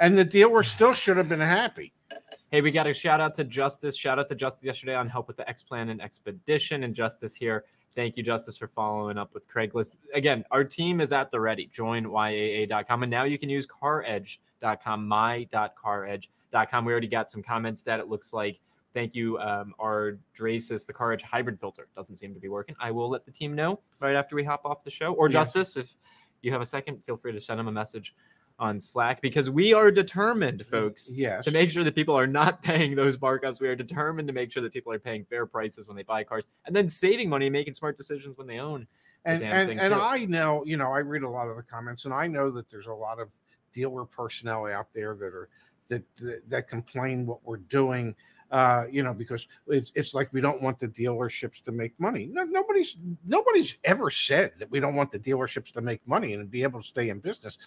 and 0.00 0.16
the 0.16 0.24
dealer 0.24 0.62
still 0.62 0.92
should 0.92 1.16
have 1.16 1.28
been 1.28 1.40
happy. 1.40 1.92
Hey, 2.50 2.62
we 2.62 2.70
got 2.70 2.86
a 2.86 2.94
shout 2.94 3.20
out 3.20 3.34
to 3.34 3.44
Justice. 3.44 3.94
Shout 3.94 4.18
out 4.18 4.26
to 4.28 4.34
Justice 4.34 4.64
yesterday 4.64 4.94
on 4.94 5.06
help 5.06 5.28
with 5.28 5.36
the 5.36 5.46
X 5.48 5.62
Plan 5.62 5.90
and 5.90 6.00
Expedition. 6.00 6.82
And 6.84 6.94
Justice 6.94 7.34
here. 7.34 7.64
Thank 7.98 8.16
you, 8.16 8.22
Justice, 8.22 8.56
for 8.56 8.68
following 8.68 9.18
up 9.18 9.34
with 9.34 9.48
Craigslist. 9.48 9.90
Again, 10.14 10.44
our 10.52 10.62
team 10.62 11.00
is 11.00 11.10
at 11.10 11.32
the 11.32 11.40
ready. 11.40 11.66
Join 11.66 12.04
YAA.com. 12.04 13.02
And 13.02 13.10
now 13.10 13.24
you 13.24 13.40
can 13.40 13.50
use 13.50 13.66
caredge.com, 13.66 15.08
my.caredge.com. 15.08 16.84
We 16.84 16.92
already 16.92 17.08
got 17.08 17.28
some 17.28 17.42
comments 17.42 17.82
that 17.82 17.98
it 17.98 18.06
looks 18.06 18.32
like. 18.32 18.60
Thank 18.94 19.16
you, 19.16 19.36
um, 19.40 19.74
our 19.80 20.16
Dracis, 20.38 20.86
the 20.86 20.92
Car 20.92 21.12
Edge 21.12 21.22
hybrid 21.22 21.58
filter 21.58 21.88
doesn't 21.96 22.18
seem 22.18 22.34
to 22.34 22.40
be 22.40 22.48
working. 22.48 22.76
I 22.78 22.92
will 22.92 23.08
let 23.08 23.24
the 23.26 23.32
team 23.32 23.56
know 23.56 23.80
right 23.98 24.14
after 24.14 24.36
we 24.36 24.44
hop 24.44 24.64
off 24.64 24.84
the 24.84 24.92
show. 24.92 25.12
Or 25.14 25.28
Yes. 25.28 25.52
Justice, 25.52 25.76
if 25.76 25.96
you 26.42 26.52
have 26.52 26.60
a 26.60 26.66
second, 26.66 27.04
feel 27.04 27.16
free 27.16 27.32
to 27.32 27.40
send 27.40 27.58
them 27.58 27.66
a 27.66 27.72
message 27.72 28.14
on 28.58 28.80
Slack 28.80 29.20
because 29.22 29.48
we 29.50 29.72
are 29.72 29.90
determined, 29.90 30.66
folks, 30.66 31.10
Yes. 31.14 31.44
to 31.44 31.50
make 31.50 31.70
sure 31.70 31.84
that 31.84 31.94
people 31.94 32.14
are 32.18 32.26
not 32.26 32.62
paying 32.64 32.94
those 32.96 33.16
markups. 33.16 33.60
We 33.60 33.68
are 33.68 33.76
determined 33.76 34.26
to 34.28 34.34
make 34.34 34.50
sure 34.50 34.62
that 34.62 34.72
people 34.72 34.92
are 34.92 34.98
paying 34.98 35.24
fair 35.24 35.46
prices 35.46 35.86
when 35.86 35.96
they 35.96 36.02
buy 36.02 36.24
cars 36.24 36.46
and 36.66 36.74
then 36.74 36.88
saving 36.88 37.28
money 37.28 37.46
and 37.46 37.52
making 37.52 37.74
smart 37.74 37.96
decisions 37.96 38.36
when 38.36 38.46
they 38.46 38.58
own. 38.58 38.86
and 39.24 39.42
and, 39.42 39.78
and 39.78 39.94
too. 39.94 40.00
I 40.00 40.24
know, 40.24 40.64
you 40.64 40.76
know, 40.76 40.90
I 40.92 40.98
read 40.98 41.22
a 41.22 41.28
lot 41.28 41.48
of 41.48 41.56
the 41.56 41.62
comments, 41.62 42.04
and 42.04 42.14
I 42.14 42.26
know 42.26 42.50
that 42.50 42.68
there's 42.70 42.86
a 42.86 42.92
lot 42.92 43.20
of 43.20 43.28
dealer 43.72 44.04
personnel 44.04 44.66
out 44.66 44.92
there 44.92 45.14
that 45.14 45.34
are 45.34 45.48
that 45.88 46.02
that, 46.16 46.48
that 46.50 46.68
complain 46.68 47.26
what 47.26 47.38
we're 47.44 47.58
doing. 47.58 48.14
Uh, 48.50 48.86
you 48.90 49.02
know, 49.02 49.12
because 49.12 49.46
it's, 49.66 49.92
it's 49.94 50.14
like 50.14 50.32
we 50.32 50.40
don't 50.40 50.62
want 50.62 50.78
the 50.78 50.88
dealerships 50.88 51.62
to 51.62 51.70
make 51.70 51.92
money. 52.00 52.30
No, 52.32 52.44
nobody's 52.44 52.96
nobody's 53.26 53.76
ever 53.84 54.10
said 54.10 54.52
that 54.58 54.70
we 54.70 54.80
don't 54.80 54.94
want 54.94 55.12
the 55.12 55.18
dealerships 55.18 55.70
to 55.72 55.82
make 55.82 56.00
money 56.08 56.32
and 56.32 56.50
be 56.50 56.62
able 56.62 56.80
to 56.80 56.86
stay 56.86 57.10
in 57.10 57.18
business. 57.18 57.58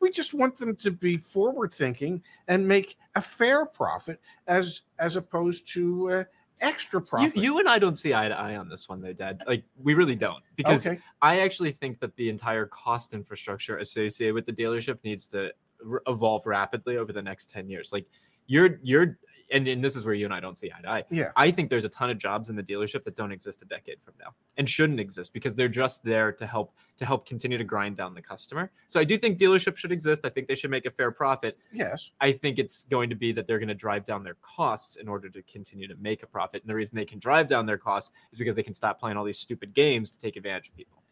We 0.00 0.10
just 0.10 0.34
want 0.34 0.56
them 0.56 0.76
to 0.76 0.90
be 0.90 1.16
forward 1.16 1.72
thinking 1.72 2.22
and 2.48 2.66
make 2.66 2.96
a 3.14 3.20
fair 3.20 3.66
profit 3.66 4.20
as 4.46 4.82
as 4.98 5.16
opposed 5.16 5.68
to 5.74 6.10
uh, 6.10 6.24
extra 6.60 7.00
profit. 7.00 7.36
you 7.36 7.58
and 7.58 7.68
I 7.68 7.78
don't 7.78 7.96
see 7.96 8.14
eye 8.14 8.28
to 8.28 8.38
eye 8.38 8.56
on 8.56 8.68
this 8.68 8.88
one, 8.88 9.00
though, 9.00 9.12
Dad. 9.12 9.42
Like, 9.46 9.64
we 9.82 9.94
really 9.94 10.16
don't. 10.16 10.42
Because 10.56 10.86
okay, 10.86 11.00
I 11.22 11.40
actually 11.40 11.72
think 11.72 12.00
that 12.00 12.14
the 12.16 12.28
entire 12.28 12.66
cost 12.66 13.14
infrastructure 13.14 13.78
associated 13.78 14.34
with 14.34 14.46
the 14.46 14.52
dealership 14.52 14.98
needs 15.04 15.26
to 15.28 15.52
r- 15.90 16.02
evolve 16.06 16.46
rapidly 16.46 16.96
over 16.96 17.12
the 17.12 17.22
next 17.22 17.50
10 17.50 17.68
years. 17.68 17.92
Like, 17.92 18.06
you're, 18.46 18.78
you're, 18.82 19.18
and, 19.50 19.66
and 19.68 19.82
this 19.84 19.96
is 19.96 20.04
where 20.04 20.14
you 20.14 20.24
and 20.24 20.34
I 20.34 20.40
don't 20.40 20.56
see 20.56 20.70
eye 20.70 20.80
to 20.82 20.90
eye. 20.90 21.04
yeah. 21.10 21.32
I 21.36 21.50
think 21.50 21.70
there's 21.70 21.84
a 21.84 21.88
ton 21.88 22.10
of 22.10 22.18
jobs 22.18 22.50
in 22.50 22.56
the 22.56 22.62
dealership 22.62 23.04
that 23.04 23.16
don't 23.16 23.32
exist 23.32 23.62
a 23.62 23.64
decade 23.64 24.02
from 24.02 24.14
now 24.20 24.34
and 24.56 24.68
shouldn't 24.68 25.00
exist 25.00 25.32
because 25.32 25.54
they're 25.54 25.68
just 25.68 26.02
there 26.04 26.32
to 26.32 26.46
help 26.46 26.74
to 26.98 27.04
help 27.06 27.26
continue 27.26 27.56
to 27.58 27.64
grind 27.64 27.96
down 27.96 28.14
the 28.14 28.20
customer. 28.22 28.70
So 28.86 29.00
I 29.00 29.04
do 29.04 29.16
think 29.16 29.38
dealerships 29.38 29.78
should 29.78 29.92
exist. 29.92 30.24
I 30.24 30.28
think 30.28 30.48
they 30.48 30.54
should 30.54 30.70
make 30.70 30.84
a 30.86 30.90
fair 30.90 31.10
profit. 31.10 31.56
Yes. 31.72 32.10
I 32.20 32.32
think 32.32 32.58
it's 32.58 32.84
going 32.84 33.08
to 33.10 33.16
be 33.16 33.32
that 33.32 33.46
they're 33.46 33.58
going 33.58 33.68
to 33.68 33.74
drive 33.74 34.04
down 34.04 34.22
their 34.22 34.36
costs 34.42 34.96
in 34.96 35.08
order 35.08 35.28
to 35.30 35.42
continue 35.42 35.88
to 35.88 35.94
make 35.96 36.22
a 36.22 36.26
profit. 36.26 36.62
And 36.62 36.70
the 36.70 36.74
reason 36.74 36.96
they 36.96 37.04
can 37.06 37.18
drive 37.18 37.46
down 37.46 37.64
their 37.66 37.78
costs 37.78 38.12
is 38.32 38.38
because 38.38 38.54
they 38.54 38.62
can 38.62 38.74
stop 38.74 39.00
playing 39.00 39.16
all 39.16 39.24
these 39.24 39.38
stupid 39.38 39.72
games 39.74 40.10
to 40.12 40.18
take 40.18 40.36
advantage 40.36 40.68
of 40.68 40.76
people. 40.76 41.02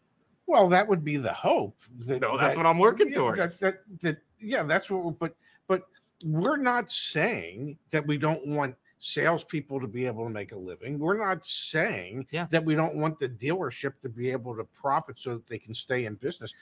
Well, 0.47 0.69
that 0.71 0.89
would 0.89 1.05
be 1.05 1.17
the 1.19 1.33
hope. 1.33 1.77
That, 2.07 2.21
No, 2.21 2.37
that's 2.39 2.55
that- 2.55 2.57
what 2.57 2.67
I'm 2.67 2.79
working 2.79 3.09
yeah, 3.09 3.15
towards. 3.15 3.59
That, 3.61 3.81
that, 3.91 4.01
that, 4.01 4.19
yeah, 4.41 4.63
that's 4.63 4.91
what. 4.91 5.19
But 5.19 5.35
but 5.67 5.83
we're 6.25 6.57
not 6.57 6.91
saying 6.91 7.79
that 7.91 8.07
we 8.07 8.19
don't 8.19 8.47
want 8.47 8.75
salespeople 8.99 9.81
to 9.81 9.87
be 9.87 10.07
able 10.07 10.25
to 10.25 10.31
make 10.31 10.53
a 10.53 10.57
living. 10.57 10.99
We're 10.99 11.17
not 11.19 11.47
saying 11.47 12.27
Yeah. 12.31 12.47
that 12.51 12.65
we 12.65 12.75
don't 12.75 12.97
want 12.97 13.19
the 13.19 13.29
dealership 13.29 13.95
to 14.03 14.09
be 14.09 14.31
able 14.31 14.57
to 14.57 14.65
profit 14.65 15.19
so 15.19 15.35
that 15.35 15.47
they 15.47 15.59
can 15.59 15.75
stay 15.75 16.05
in 16.05 16.15
business. 16.17 16.53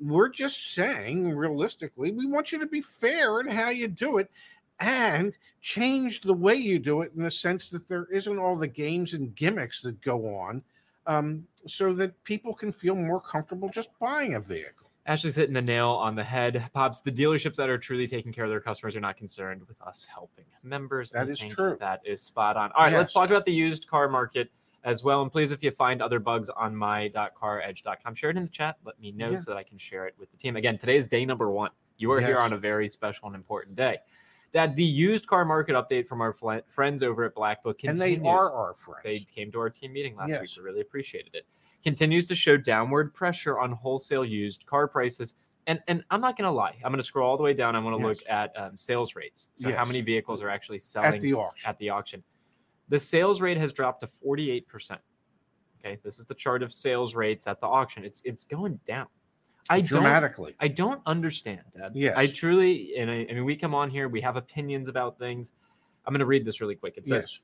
We're 0.00 0.28
just 0.28 0.72
saying, 0.74 1.30
realistically, 1.30 2.10
we 2.10 2.26
want 2.26 2.50
you 2.50 2.58
to 2.58 2.66
be 2.66 2.80
fair 2.80 3.40
in 3.40 3.48
how 3.48 3.70
you 3.70 3.86
do 3.86 4.18
it 4.18 4.28
and 4.80 5.32
change 5.60 6.20
the 6.20 6.34
way 6.34 6.56
you 6.56 6.80
do 6.80 7.02
it 7.02 7.12
in 7.16 7.22
the 7.22 7.30
sense 7.30 7.70
that 7.70 7.86
there 7.86 8.06
isn't 8.10 8.38
all 8.38 8.56
the 8.56 8.66
games 8.66 9.14
and 9.14 9.34
gimmicks 9.36 9.80
that 9.82 10.00
go 10.00 10.26
on 10.36 10.62
um, 11.06 11.46
so 11.68 11.92
that 11.94 12.22
people 12.24 12.52
can 12.52 12.72
feel 12.72 12.96
more 12.96 13.20
comfortable 13.20 13.68
just 13.68 13.90
buying 14.00 14.34
a 14.34 14.40
vehicle. 14.40 14.83
Ashley's 15.06 15.34
hitting 15.36 15.52
the 15.54 15.60
nail 15.62 15.90
on 15.90 16.14
the 16.14 16.24
head. 16.24 16.70
Pops, 16.72 17.00
the 17.00 17.10
dealerships 17.12 17.56
that 17.56 17.68
are 17.68 17.76
truly 17.76 18.06
taking 18.06 18.32
care 18.32 18.44
of 18.44 18.50
their 18.50 18.60
customers 18.60 18.96
are 18.96 19.00
not 19.00 19.16
concerned 19.18 19.62
with 19.68 19.80
us 19.82 20.06
helping 20.10 20.46
members. 20.62 21.10
That 21.10 21.22
and 21.22 21.30
is 21.30 21.40
true. 21.40 21.76
That 21.78 22.00
is 22.06 22.22
spot 22.22 22.56
on. 22.56 22.72
All 22.72 22.84
right, 22.84 22.92
let's 22.92 23.12
talk 23.12 23.28
about 23.28 23.44
the 23.44 23.52
used 23.52 23.86
car 23.86 24.08
market 24.08 24.50
as 24.82 25.04
well. 25.04 25.20
And 25.22 25.30
please, 25.30 25.50
if 25.50 25.62
you 25.62 25.70
find 25.70 26.00
other 26.00 26.18
bugs 26.18 26.48
on 26.48 26.74
my.caredge.com, 26.74 28.14
share 28.14 28.30
it 28.30 28.36
in 28.38 28.44
the 28.44 28.48
chat. 28.48 28.76
Let 28.84 28.98
me 28.98 29.12
know 29.12 29.30
Yeah. 29.30 29.36
so 29.36 29.50
that 29.52 29.58
I 29.58 29.62
can 29.62 29.76
share 29.76 30.06
it 30.06 30.14
with 30.18 30.30
the 30.30 30.38
team. 30.38 30.56
Again, 30.56 30.78
today 30.78 30.96
is 30.96 31.06
day 31.06 31.26
number 31.26 31.50
one. 31.50 31.70
You 31.98 32.10
are 32.12 32.20
here 32.20 32.38
on 32.38 32.52
a 32.54 32.58
very 32.58 32.88
special 32.88 33.26
and 33.26 33.36
important 33.36 33.76
day. 33.76 33.98
Dad, 34.52 34.74
the 34.76 34.84
used 34.84 35.26
car 35.26 35.44
market 35.44 35.74
update 35.74 36.06
from 36.06 36.20
our 36.20 36.32
friends 36.68 37.02
over 37.02 37.24
at 37.24 37.34
Black 37.34 37.62
Book 37.62 37.80
And 37.84 37.98
continues. 37.98 38.22
they 38.22 38.28
are 38.28 38.52
our 38.52 38.72
friends. 38.74 39.00
They 39.02 39.18
came 39.20 39.50
to 39.52 39.58
our 39.58 39.68
team 39.68 39.92
meeting 39.92 40.16
last 40.16 40.30
week. 40.30 40.40
Yes. 40.42 40.56
We 40.56 40.62
really 40.62 40.80
appreciated 40.80 41.34
it. 41.34 41.44
Continues 41.84 42.26
to 42.26 42.34
show 42.34 42.56
downward 42.56 43.12
pressure 43.14 43.58
on 43.58 43.72
wholesale 43.72 44.24
used 44.24 44.64
car 44.66 44.88
prices. 44.88 45.34
And 45.66 45.80
and 45.88 46.04
I'm 46.10 46.20
not 46.20 46.36
going 46.36 46.46
to 46.46 46.50
lie. 46.50 46.76
I'm 46.84 46.90
going 46.90 46.98
to 47.00 47.02
scroll 47.02 47.30
all 47.30 47.36
the 47.36 47.42
way 47.42 47.54
down. 47.54 47.74
I 47.76 47.78
want 47.78 47.98
to 48.00 48.06
look 48.06 48.18
at 48.28 48.52
um, 48.56 48.76
sales 48.76 49.14
rates. 49.14 49.50
So 49.54 49.72
how 49.72 49.84
many 49.84 50.00
vehicles 50.00 50.42
are 50.42 50.48
actually 50.48 50.78
selling 50.78 51.14
at 51.14 51.20
the 51.20 51.34
auction. 51.34 51.68
at 51.68 51.78
the 51.78 51.90
auction? 51.90 52.22
The 52.88 53.00
sales 53.00 53.40
rate 53.40 53.56
has 53.56 53.72
dropped 53.72 54.00
to 54.00 54.06
48%. 54.06 54.98
Okay, 55.80 55.98
this 56.02 56.18
is 56.18 56.26
the 56.26 56.34
chart 56.34 56.62
of 56.62 56.72
sales 56.72 57.14
rates 57.14 57.46
at 57.46 57.60
the 57.60 57.66
auction. 57.66 58.04
It's 58.04 58.22
it's 58.24 58.44
going 58.44 58.78
down. 58.86 59.06
I 59.70 59.80
don't 59.80 59.88
dramatically. 59.88 60.54
I 60.60 60.68
don't 60.68 61.00
understand, 61.06 61.62
Dad. 61.76 61.92
Yes. 61.94 62.14
I 62.16 62.26
truly, 62.26 62.96
and 62.98 63.10
I, 63.10 63.26
I 63.30 63.32
mean, 63.32 63.44
we 63.44 63.56
come 63.56 63.74
on 63.74 63.88
here, 63.88 64.08
we 64.08 64.20
have 64.20 64.36
opinions 64.36 64.88
about 64.88 65.18
things. 65.18 65.52
I'm 66.06 66.12
going 66.12 66.20
to 66.20 66.26
read 66.26 66.44
this 66.44 66.60
really 66.60 66.74
quick. 66.74 66.98
It 66.98 67.06
says, 67.06 67.24
Yes. 67.24 67.40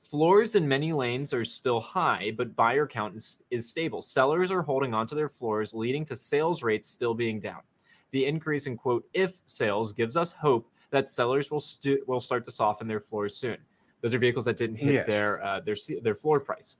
Floors 0.00 0.54
in 0.54 0.66
many 0.66 0.92
lanes 0.92 1.32
are 1.34 1.44
still 1.44 1.80
high, 1.80 2.32
but 2.36 2.54
buyer 2.54 2.86
count 2.86 3.16
is, 3.16 3.42
is 3.50 3.68
stable. 3.68 4.02
Sellers 4.02 4.50
are 4.50 4.62
holding 4.62 4.94
onto 4.94 5.14
their 5.16 5.28
floors, 5.28 5.74
leading 5.74 6.04
to 6.04 6.16
sales 6.16 6.62
rates 6.62 6.88
still 6.88 7.14
being 7.14 7.40
down. 7.40 7.60
The 8.12 8.26
increase 8.26 8.66
in 8.66 8.76
quote 8.76 9.04
if 9.14 9.40
sales 9.46 9.92
gives 9.92 10.16
us 10.16 10.32
hope 10.32 10.68
that 10.90 11.10
sellers 11.10 11.50
will 11.50 11.60
stu- 11.60 12.02
will 12.06 12.20
start 12.20 12.44
to 12.44 12.50
soften 12.50 12.86
their 12.86 13.00
floors 13.00 13.36
soon. 13.36 13.56
Those 14.00 14.14
are 14.14 14.18
vehicles 14.18 14.44
that 14.44 14.56
didn't 14.56 14.76
hit 14.76 14.92
Yes. 14.92 15.06
their 15.06 15.42
uh, 15.44 15.60
their 15.60 15.76
their 16.02 16.14
floor 16.14 16.38
price. 16.38 16.76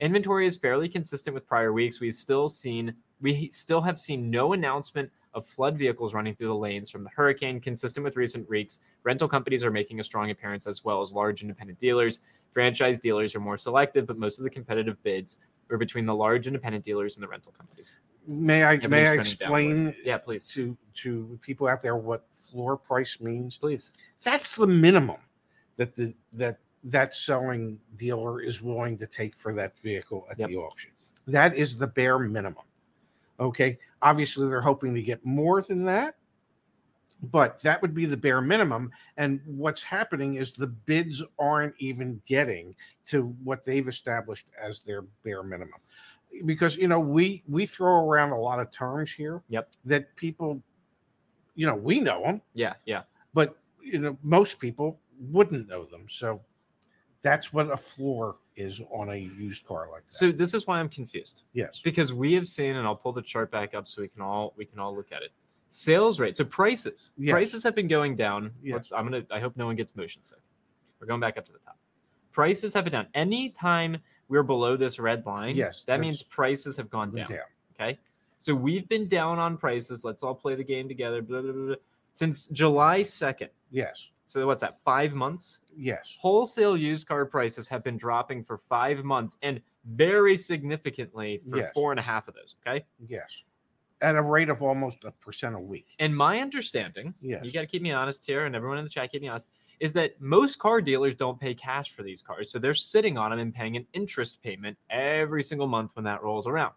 Inventory 0.00 0.46
is 0.46 0.56
fairly 0.56 0.88
consistent 0.88 1.34
with 1.34 1.46
prior 1.46 1.72
weeks. 1.72 2.00
We've 2.00 2.14
still 2.14 2.48
seen 2.48 2.94
we 3.20 3.50
still 3.50 3.80
have 3.80 3.98
seen 3.98 4.30
no 4.30 4.52
announcement 4.52 5.10
of 5.34 5.46
flood 5.46 5.76
vehicles 5.78 6.12
running 6.14 6.34
through 6.34 6.48
the 6.48 6.54
lanes 6.54 6.90
from 6.90 7.04
the 7.04 7.10
hurricane, 7.10 7.60
consistent 7.60 8.02
with 8.04 8.16
recent 8.16 8.48
weeks. 8.48 8.80
Rental 9.04 9.28
companies 9.28 9.64
are 9.64 9.70
making 9.70 10.00
a 10.00 10.04
strong 10.04 10.30
appearance 10.30 10.66
as 10.66 10.84
well 10.84 11.00
as 11.00 11.12
large 11.12 11.42
independent 11.42 11.78
dealers. 11.78 12.20
Franchise 12.50 12.98
dealers 12.98 13.34
are 13.34 13.40
more 13.40 13.56
selective, 13.56 14.06
but 14.06 14.18
most 14.18 14.38
of 14.38 14.44
the 14.44 14.50
competitive 14.50 15.00
bids 15.02 15.36
are 15.70 15.78
between 15.78 16.04
the 16.04 16.14
large 16.14 16.46
independent 16.48 16.84
dealers 16.84 17.16
and 17.16 17.22
the 17.22 17.28
rental 17.28 17.52
companies. 17.52 17.94
May 18.26 18.64
I 18.64 18.76
may 18.88 19.02
I 19.02 19.04
downward. 19.16 19.20
explain 19.20 19.94
Yeah, 20.04 20.18
please. 20.18 20.48
to 20.48 20.76
to 20.94 21.38
people 21.42 21.68
out 21.68 21.80
there 21.80 21.96
what 21.96 22.26
floor 22.34 22.76
price 22.76 23.20
means? 23.20 23.56
Please. 23.56 23.92
That's 24.22 24.56
the 24.56 24.66
minimum 24.66 25.16
that 25.76 25.94
the 25.94 26.12
that 26.32 26.58
that 26.84 27.14
selling 27.14 27.78
dealer 27.96 28.40
is 28.40 28.60
willing 28.62 28.98
to 28.98 29.06
take 29.06 29.36
for 29.36 29.52
that 29.54 29.78
vehicle 29.78 30.26
at 30.30 30.38
Yep. 30.38 30.48
the 30.48 30.56
auction. 30.56 30.90
That 31.26 31.54
is 31.54 31.76
the 31.78 31.86
bare 31.86 32.18
minimum. 32.18 32.64
Okay. 33.38 33.78
Obviously, 34.02 34.48
they're 34.48 34.60
hoping 34.60 34.94
to 34.94 35.02
get 35.02 35.24
more 35.24 35.62
than 35.62 35.84
that, 35.84 36.16
but 37.24 37.60
that 37.62 37.80
would 37.82 37.94
be 37.94 38.06
the 38.06 38.16
bare 38.16 38.40
minimum. 38.40 38.90
And 39.16 39.40
what's 39.44 39.82
happening 39.82 40.36
is 40.36 40.52
the 40.52 40.66
bids 40.68 41.22
aren't 41.38 41.74
even 41.78 42.20
getting 42.26 42.74
to 43.06 43.34
what 43.44 43.64
they've 43.64 43.88
established 43.88 44.46
as 44.60 44.80
their 44.80 45.02
bare 45.22 45.42
minimum. 45.42 45.80
Because 46.46 46.76
you 46.76 46.88
know, 46.88 47.00
we 47.00 47.42
we 47.48 47.66
throw 47.66 48.08
around 48.08 48.30
a 48.30 48.38
lot 48.38 48.60
of 48.60 48.70
terms 48.70 49.12
here 49.12 49.42
Yep. 49.48 49.68
that 49.84 50.14
people, 50.16 50.62
you 51.56 51.66
know, 51.66 51.74
we 51.74 52.00
know 52.00 52.22
them, 52.22 52.40
Yeah, 52.54 52.74
yeah. 52.86 53.02
but 53.34 53.58
you 53.82 53.98
know, 53.98 54.16
most 54.22 54.60
people 54.60 54.98
wouldn't 55.30 55.68
know 55.68 55.84
them. 55.84 56.06
So 56.08 56.40
that's 57.22 57.52
what 57.52 57.70
a 57.70 57.76
floor 57.76 58.36
is 58.56 58.80
on 58.92 59.10
a 59.10 59.16
used 59.16 59.66
car 59.66 59.88
like 59.90 60.02
that. 60.06 60.12
So 60.12 60.32
this 60.32 60.54
is 60.54 60.66
why 60.66 60.80
I'm 60.80 60.88
confused. 60.88 61.44
yes. 61.52 61.80
because 61.82 62.12
we 62.12 62.32
have 62.34 62.46
seen 62.48 62.76
and 62.76 62.86
i'll 62.86 62.96
pull 62.96 63.12
the 63.12 63.22
chart 63.22 63.50
back 63.50 63.74
up 63.74 63.86
so 63.88 64.02
we 64.02 64.08
can 64.08 64.20
all 64.22 64.52
we 64.56 64.64
can 64.64 64.78
all 64.78 64.94
look 64.94 65.12
at 65.12 65.22
it 65.22 65.30
sales 65.68 66.18
rate 66.18 66.36
so 66.36 66.44
prices 66.44 67.12
Yes. 67.16 67.32
prices 67.32 67.62
have 67.62 67.74
been 67.74 67.88
going 67.88 68.16
down 68.16 68.50
Yes. 68.62 68.74
Let's, 68.74 68.92
i'm 68.92 69.04
gonna 69.04 69.24
i 69.30 69.38
hope 69.40 69.56
no 69.56 69.66
one 69.66 69.76
gets 69.76 69.94
motion 69.96 70.22
sick 70.22 70.38
we're 71.00 71.06
going 71.06 71.20
back 71.20 71.38
up 71.38 71.44
to 71.46 71.52
the 71.52 71.58
top 71.60 71.78
prices 72.32 72.74
have 72.74 72.84
been 72.84 72.92
down 72.92 73.06
anytime 73.14 73.98
we're 74.28 74.42
below 74.42 74.76
this 74.76 74.98
red 74.98 75.24
line 75.26 75.56
Yes, 75.56 75.84
that 75.86 76.00
means 76.00 76.22
prices 76.22 76.76
have 76.76 76.90
gone 76.90 77.14
down 77.14 77.28
Down. 77.28 77.38
okay 77.78 77.98
so 78.38 78.54
we've 78.54 78.88
been 78.88 79.06
down 79.08 79.38
on 79.38 79.56
prices 79.56 80.04
let's 80.04 80.22
all 80.22 80.34
play 80.34 80.54
the 80.54 80.64
game 80.64 80.88
together 80.88 81.22
blah, 81.22 81.40
blah, 81.40 81.52
blah, 81.52 81.66
blah, 81.66 81.74
since 82.14 82.46
july 82.48 83.00
2nd 83.02 83.48
Yes. 83.70 84.10
So 84.30 84.46
what's 84.46 84.60
that 84.60 84.80
five 84.80 85.14
months 85.14 85.58
Yes. 85.76 86.16
wholesale 86.20 86.76
used 86.76 87.06
car 87.08 87.24
prices 87.26 87.66
have 87.68 87.82
been 87.82 87.96
dropping 87.96 88.42
for 88.44 88.56
five 88.58 89.04
months 89.04 89.38
and 89.42 89.60
very 89.84 90.36
significantly 90.36 91.40
for 91.48 91.58
Yes. 91.58 91.72
four 91.72 91.90
and 91.92 91.98
a 91.98 92.02
half 92.02 92.28
of 92.28 92.34
those. 92.34 92.56
Okay. 92.66 92.84
Yes. 93.08 93.44
at 94.02 94.16
a 94.16 94.22
rate 94.22 94.48
of 94.48 94.62
almost 94.62 95.04
a 95.04 95.12
percent 95.12 95.54
a 95.54 95.58
week. 95.58 95.88
And 95.98 96.16
my 96.16 96.40
understanding, 96.40 97.12
Yes. 97.20 97.44
you 97.44 97.52
got 97.52 97.60
to 97.60 97.66
keep 97.66 97.82
me 97.82 97.92
honest 97.92 98.24
here, 98.26 98.46
and 98.46 98.56
everyone 98.56 98.78
in 98.78 98.84
the 98.84 98.88
chat 98.90 99.12
keep 99.12 99.20
me 99.20 99.28
honest, 99.28 99.50
is 99.78 99.92
that 99.92 100.18
most 100.18 100.58
car 100.58 100.80
dealers 100.80 101.14
don't 101.14 101.38
pay 101.38 101.54
cash 101.54 101.90
for 101.92 102.02
these 102.02 102.22
cars. 102.22 102.50
So 102.50 102.58
they're 102.58 102.72
sitting 102.72 103.18
on 103.18 103.30
them 103.30 103.38
and 103.40 103.54
paying 103.54 103.76
an 103.76 103.86
interest 103.92 104.40
payment 104.42 104.78
every 104.88 105.42
single 105.42 105.66
month 105.66 105.90
when 105.96 106.04
that 106.06 106.22
rolls 106.22 106.46
around. 106.46 106.72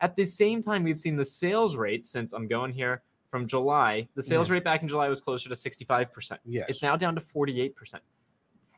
At 0.00 0.14
the 0.14 0.24
same 0.24 0.62
time, 0.62 0.84
we've 0.84 1.00
seen 1.00 1.16
the 1.16 1.24
sales 1.24 1.74
rate 1.74 2.06
since 2.06 2.32
I'm 2.32 2.46
going 2.46 2.72
here 2.72 3.02
from 3.30 3.46
July. 3.46 4.08
The 4.16 4.22
sales 4.22 4.48
Yeah. 4.48 4.54
rate 4.54 4.64
back 4.64 4.82
in 4.82 4.88
July 4.88 5.08
was 5.08 5.20
closer 5.20 5.48
to 5.48 5.54
65%. 5.56 6.40
yes. 6.44 6.66
It's 6.68 6.82
now 6.82 6.96
down 6.96 7.14
to 7.14 7.20
48%. 7.20 8.00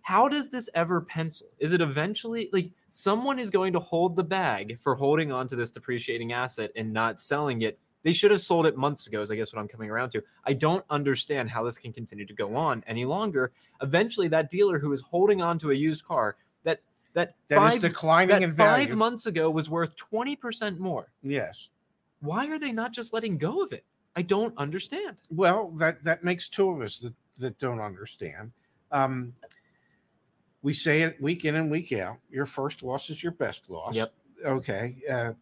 How 0.03 0.29
does 0.29 0.51
this 0.51 0.69
ever 0.75 1.01
pencil? 1.01 1.49
Is 1.59 1.73
it 1.73 1.81
eventually 1.81 2.51
like 2.53 2.71
someone 2.89 3.39
is 3.39 3.51
going 3.51 3.73
to 3.73 3.79
hold 3.79 4.17
the 4.17 4.25
bag 4.25 4.79
for 4.81 4.95
holding 4.95 5.33
on 5.33 5.47
to 5.49 5.57
this 5.57 5.71
depreciating 5.71 6.33
asset 6.33 6.71
and 6.77 6.93
not 6.93 7.19
selling 7.21 7.63
it? 7.63 7.79
They 8.03 8.13
should 8.13 8.33
have 8.33 8.41
sold 8.41 8.67
it 8.67 8.77
months 8.77 9.07
ago, 9.07 9.21
is 9.21 9.31
I 9.31 9.37
guess 9.37 9.55
what 9.55 9.61
I'm 9.61 9.69
coming 9.69 9.89
around 9.89 10.11
to. 10.11 10.23
I 10.45 10.55
don't 10.55 10.85
understand 10.91 11.49
how 11.51 11.63
this 11.63 11.79
can 11.79 11.93
continue 11.93 12.27
to 12.27 12.35
go 12.35 12.57
on 12.57 12.83
any 12.89 13.05
longer. 13.05 13.53
Eventually, 13.81 14.27
that 14.29 14.51
dealer 14.51 14.81
who 14.81 14.93
is 14.93 15.01
holding 15.01 15.41
on 15.41 15.57
to 15.61 15.71
a 15.71 15.75
used 15.75 16.05
car 16.05 16.37
that 16.65 16.81
that, 17.15 17.37
That 17.49 17.65
is 17.67 17.73
five, 17.75 17.81
declining 17.83 18.29
that 18.31 18.43
in 18.43 18.51
five 18.51 18.89
value. 18.89 18.97
months 18.97 19.27
ago 19.27 19.51
was 19.51 19.71
worth 19.71 19.95
20% 19.97 20.79
more. 20.79 21.13
yes. 21.23 21.71
Why 22.21 22.47
are 22.49 22.59
they 22.59 22.71
not 22.73 22.93
just 22.93 23.13
letting 23.13 23.37
go 23.39 23.63
of 23.63 23.73
it? 23.73 23.85
I 24.17 24.23
don't 24.23 24.57
understand. 24.59 25.17
Well, 25.31 25.71
that 25.77 26.03
that 26.05 26.25
makes 26.25 26.49
two 26.49 26.71
of 26.71 26.81
us 26.81 26.99
that 26.99 27.15
that 27.39 27.59
don't 27.59 27.81
understand. 27.81 28.53
Um, 28.91 29.35
we 30.63 30.75
say 30.75 31.03
it 31.03 31.21
week 31.21 31.45
in 31.45 31.57
and 31.57 31.71
week 31.71 31.93
out. 31.93 32.19
Your 32.31 32.47
first 32.47 32.83
loss 32.83 33.11
is 33.11 33.23
your 33.23 33.33
best 33.33 33.69
loss. 33.69 33.95
Yep. 33.95 34.13
Okay. 34.45 34.97
Uh, 35.11 35.33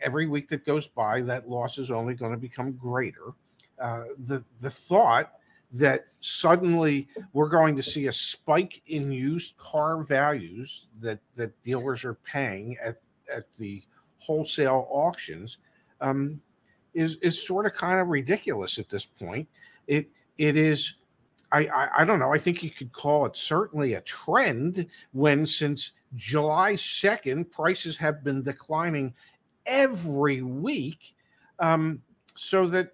every 0.00 0.26
week 0.26 0.48
that 0.48 0.64
goes 0.64 0.88
by, 0.88 1.20
that 1.20 1.48
loss 1.48 1.78
is 1.78 1.90
only 1.90 2.14
going 2.14 2.32
to 2.32 2.38
become 2.38 2.72
greater. 2.72 3.34
Uh, 3.78 4.04
the 4.26 4.44
the 4.60 4.70
thought 4.70 5.34
that 5.72 6.06
suddenly 6.20 7.08
we're 7.32 7.48
going 7.48 7.74
to 7.74 7.82
see 7.82 8.06
a 8.06 8.12
spike 8.12 8.82
in 8.86 9.10
used 9.10 9.56
car 9.56 10.02
values 10.02 10.86
that 11.00 11.18
that 11.34 11.62
dealers 11.62 12.04
are 12.04 12.14
paying 12.14 12.76
at 12.82 13.00
at 13.32 13.46
the 13.58 13.82
wholesale 14.18 14.86
auctions 14.90 15.58
um, 16.00 16.40
is 16.94 17.16
is 17.16 17.44
sort 17.44 17.66
of 17.66 17.74
kind 17.74 18.00
of 18.00 18.08
ridiculous 18.08 18.78
at 18.78 18.88
this 18.88 19.04
point. 19.04 19.48
It 19.86 20.08
it 20.38 20.56
is. 20.56 20.94
I, 21.50 21.66
I 21.66 21.88
I 21.98 22.04
don't 22.04 22.18
know. 22.18 22.32
I 22.32 22.38
think 22.38 22.62
you 22.62 22.70
could 22.70 22.92
call 22.92 23.26
it 23.26 23.36
certainly 23.36 23.94
a 23.94 24.00
trend 24.02 24.86
when 25.12 25.46
since 25.46 25.92
July 26.14 26.76
second 26.76 27.50
prices 27.50 27.96
have 27.96 28.22
been 28.24 28.42
declining 28.42 29.14
every 29.66 30.42
week, 30.42 31.14
um, 31.58 32.02
so 32.34 32.66
that 32.68 32.92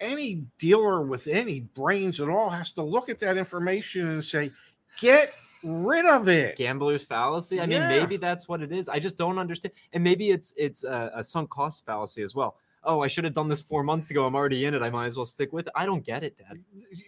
any 0.00 0.46
dealer 0.58 1.02
with 1.02 1.26
any 1.26 1.60
brains 1.60 2.20
at 2.20 2.28
all 2.28 2.48
has 2.48 2.72
to 2.72 2.82
look 2.82 3.08
at 3.08 3.18
that 3.18 3.36
information 3.36 4.08
and 4.08 4.24
say, 4.24 4.50
get 4.98 5.34
rid 5.62 6.06
of 6.06 6.28
it. 6.28 6.56
gambler's 6.56 7.04
fallacy. 7.04 7.60
I 7.60 7.66
mean, 7.66 7.80
maybe 7.80 8.16
that's 8.16 8.48
what 8.48 8.62
it 8.62 8.72
is. 8.72 8.88
I 8.88 8.98
just 8.98 9.16
don't 9.16 9.38
understand. 9.38 9.74
And 9.92 10.02
maybe 10.02 10.30
it's 10.30 10.52
it's 10.56 10.84
a, 10.84 11.10
a 11.14 11.24
sunk 11.24 11.50
cost 11.50 11.84
fallacy 11.84 12.22
as 12.22 12.34
well. 12.34 12.56
Oh, 12.82 13.00
I 13.00 13.08
should 13.08 13.24
have 13.24 13.34
done 13.34 13.48
this 13.48 13.60
four 13.60 13.82
months 13.82 14.10
ago. 14.10 14.24
I'm 14.24 14.34
already 14.34 14.64
in 14.64 14.72
it. 14.72 14.80
I 14.80 14.88
might 14.88 15.04
as 15.04 15.16
well 15.16 15.26
stick 15.26 15.52
with 15.52 15.66
it. 15.66 15.72
I 15.76 15.84
don't 15.84 16.04
get 16.04 16.24
it, 16.24 16.38
Dad. 16.38 16.58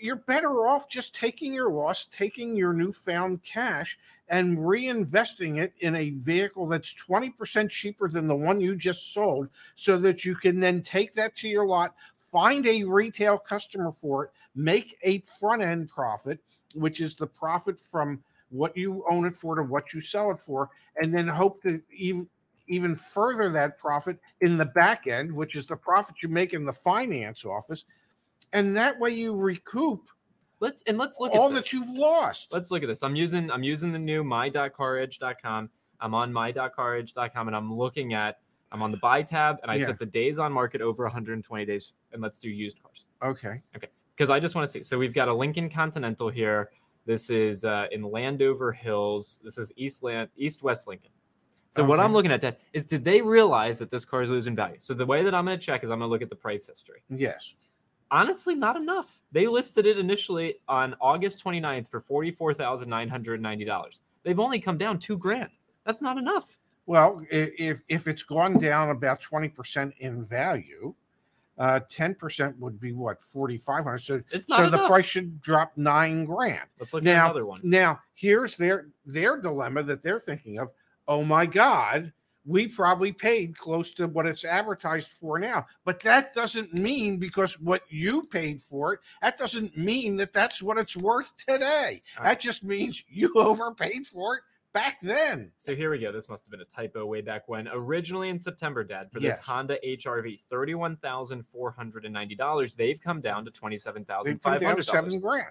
you're 0.03 0.17
better 0.17 0.67
off 0.67 0.87
just 0.87 1.15
taking 1.15 1.55
your 1.55 1.71
loss, 1.71 2.09
taking 2.12 2.55
your 2.55 2.75
newfound 2.75 3.43
cash, 3.43 3.99
and 4.29 4.59
reinvesting 4.59 5.59
it 5.59 5.73
in 5.81 5.97
a 5.97 6.11
vehicle 6.11 6.67
that's 6.67 6.95
20% 6.95 7.71
cheaper 7.71 8.09
than 8.11 8.27
the 8.27 8.37
one 8.37 8.61
you 8.61 8.77
just 8.77 9.15
sold, 9.15 9.49
so 9.75 9.97
that 9.97 10.27
you 10.27 10.35
can 10.35 10.61
then 10.61 10.83
take 10.83 11.15
that 11.15 11.35
to 11.37 11.49
your 11.49 11.65
lot, 11.65 11.95
find 12.15 12.67
a 12.67 12.85
retail 12.85 13.38
customer 13.38 13.91
for 13.91 14.27
it, 14.27 14.31
make 14.55 14.99
a 15.03 15.21
front 15.21 15.62
end 15.62 15.88
profit, 15.88 16.38
which 16.75 17.01
is 17.01 17.17
the 17.17 17.27
profit 17.27 17.81
from 17.81 18.23
what 18.53 18.77
you 18.77 19.05
own 19.11 19.27
it 19.27 19.35
for 19.35 19.55
to 19.57 19.62
what 19.62 19.93
you 19.93 20.01
sell 20.01 20.31
it 20.31 20.41
for, 20.41 20.71
and 21.01 21.12
then 21.12 21.27
hope 21.29 21.62
to 21.62 21.81
even 21.91 22.29
even 22.69 22.95
further 22.95 23.51
that 23.51 23.77
profit 23.79 24.19
in 24.41 24.57
the 24.57 24.65
back 24.65 25.09
end, 25.09 25.33
which 25.33 25.57
is 25.57 25.67
the 25.67 25.77
profit 25.77 26.15
you 26.23 26.29
make 26.29 26.55
in 26.55 26.65
the 26.65 26.73
finance 26.73 27.45
office. 27.45 27.85
And 28.53 28.77
that 28.77 28.99
way 29.01 29.11
you 29.11 29.35
recoup 29.35 30.09
Let's 30.62 30.81
and 30.83 30.97
let's 30.97 31.19
look 31.19 31.35
all 31.35 31.51
that 31.51 31.73
you've 31.73 31.88
lost. 31.88 32.53
Let's 32.53 32.71
look 32.71 32.85
at 32.85 32.87
this. 32.87 33.03
I'm 33.03 33.17
using 33.17 33.51
I'm 33.51 33.65
using 33.65 33.91
the 33.91 33.99
new 33.99 34.23
my.caredge.com. 34.23 35.69
I'm 36.01 36.15
on 36.15 36.33
my.caredge.com 36.33 37.49
and 37.49 37.57
I'm 37.57 37.77
looking 37.77 38.15
at 38.15 38.38
I'm 38.71 38.81
on 38.81 38.93
the 38.93 38.97
buy 38.99 39.23
tab 39.23 39.57
and 39.62 39.73
I 39.73 39.75
Yeah. 39.75 39.87
set 39.87 39.99
the 39.99 40.07
days 40.07 40.38
on 40.38 40.53
market 40.53 40.81
over 40.81 41.03
120 41.03 41.65
days 41.67 41.95
and 42.12 42.23
let's 42.23 42.38
do 42.38 42.49
used 42.49 42.81
cars. 42.81 43.07
Okay. 43.25 43.61
Okay. 43.75 43.88
because 44.11 44.31
I 44.31 44.38
just 44.38 44.55
want 44.55 44.69
to 44.69 44.71
see. 44.71 44.85
So 44.85 44.97
we've 44.99 45.12
got 45.12 45.27
a 45.27 45.35
Lincoln 45.35 45.69
Continental 45.69 46.29
here. 46.29 46.71
This 47.05 47.31
is 47.31 47.65
uh, 47.65 47.87
in 47.91 48.03
Landover 48.03 48.73
Hills. 48.73 49.41
This 49.43 49.59
is 49.59 49.73
East 49.77 50.03
Land, 50.03 50.29
East 50.37 50.62
West 50.62 50.87
Lincoln. 50.87 51.11
So 51.71 51.83
what 51.85 52.01
I'm 52.01 52.12
looking 52.12 52.31
at 52.31 52.43
that 52.43 52.61
is, 52.75 52.85
did 52.85 53.03
they 53.03 53.23
realize 53.23 53.79
that 53.79 53.91
this 53.91 54.05
car 54.05 54.21
is 54.21 54.29
losing 54.29 54.55
value? 54.55 54.77
So 54.79 54.93
the 54.93 55.07
way 55.07 55.23
that 55.23 55.35
I'm 55.35 55.47
going 55.47 55.59
to 55.59 55.65
check 55.65 55.83
is 55.83 55.91
I'm 55.91 56.01
going 56.01 56.09
to 56.09 56.12
look 56.12 56.21
at 56.21 56.29
the 56.29 56.37
price 56.37 56.67
history. 56.67 57.03
Yes. 57.09 57.55
Honestly, 58.11 58.55
not 58.55 58.77
enough. 58.77 59.23
They 59.33 59.47
listed 59.47 59.87
it 59.87 59.99
initially 59.99 60.57
on 60.69 60.95
August 61.01 61.43
29th 61.43 61.88
for 61.88 62.03
$44,990. 62.03 64.01
They've 64.23 64.38
only 64.38 64.61
come 64.61 64.77
down 64.77 64.99
two 64.99 65.17
grand. 65.17 65.49
That's 65.87 66.03
not 66.03 66.19
enough. 66.19 66.59
Well, 66.87 67.23
if 67.31 67.81
if 67.88 68.09
it's 68.09 68.25
gone 68.25 68.59
down 68.59 68.91
about 68.91 69.21
twenty 69.21 69.49
percent 69.49 69.95
in 69.99 70.25
value, 70.25 70.95
uh, 71.59 71.81
ten 71.91 72.15
percent 72.15 72.59
would 72.59 72.81
be 72.81 72.93
what 72.93 73.21
forty 73.23 73.59
five 73.59 73.85
hundred. 73.85 74.01
So 74.05 74.23
It's 74.31 74.49
not 74.49 74.57
so 74.59 74.67
enough. 74.69 74.81
the 74.83 74.87
price 74.88 75.05
should 75.07 75.41
drop 75.43 75.73
nine 75.77 76.25
grand. 76.25 76.69
Let's 76.81 76.93
look 76.95 77.03
at 77.03 77.05
Now- 77.05 77.27
another 77.27 77.47
one. 77.47 77.59
Now 77.62 78.01
here's 78.15 78.57
their 78.57 78.88
their 79.05 79.37
dilemma 79.41 79.83
that 79.85 80.03
they're 80.03 80.21
thinking 80.21 80.59
of. 80.59 80.71
Oh 81.09 81.25
my 81.25 81.47
God, 81.47 82.12
we 82.47 82.69
probably 82.69 83.12
paid 83.12 83.57
close 83.57 83.93
to 83.95 84.07
what 84.09 84.27
it's 84.27 84.45
advertised 84.45 85.09
for 85.09 85.38
now. 85.38 85.67
But 85.85 86.01
that 86.01 86.33
doesn't 86.33 86.75
mean 86.75 87.19
because 87.19 87.61
what 87.61 87.83
you 87.88 88.23
paid 88.23 88.61
for 88.61 88.95
it, 88.95 89.01
that 89.21 89.37
doesn't 89.38 89.77
mean 89.77 90.17
that 90.17 90.33
that's 90.33 90.62
what 90.62 90.79
it's 90.79 90.97
worth 90.97 91.35
today. 91.37 92.03
Right. 92.19 92.29
That 92.31 92.41
just 92.41 92.65
means 92.65 93.03
you 93.09 93.33
overpaid 93.37 94.07
for 94.07 94.37
it 94.37 94.43
back 94.72 94.98
then. 95.02 95.50
So 95.58 95.74
here 95.74 95.90
we 95.90 95.98
go. 95.98 96.12
This 96.12 96.28
must 96.28 96.44
have 96.46 96.50
been 96.50 96.61
a 96.61 96.64
typo 96.64 97.04
way 97.06 97.20
back 97.20 97.48
when. 97.48 97.68
Originally 97.68 98.28
in 98.28 98.38
September, 98.38 98.85
Dad, 98.85 99.11
for 99.12 99.20
this 99.20 99.37
Yes. 99.37 99.38
Honda 99.38 99.78
HRV, 99.85 100.40
thirty-one 100.50 100.96
thousand 100.96 101.46
four 101.46 101.70
hundred 101.70 102.04
and 102.04 102.12
ninety 102.14 102.35
dollars. 102.35 102.74
They've 102.74 103.00
come 103.00 103.20
down 103.20 103.44
to 103.44 103.50
twenty-seven 103.50 104.04
thousand 104.04 104.40
five 104.42 104.61
hundred. 104.61 104.61
They've 104.61 104.68
come 104.68 104.70
down 104.70 104.76
to 104.76 105.11
seven 105.11 105.20
grand. 105.20 105.48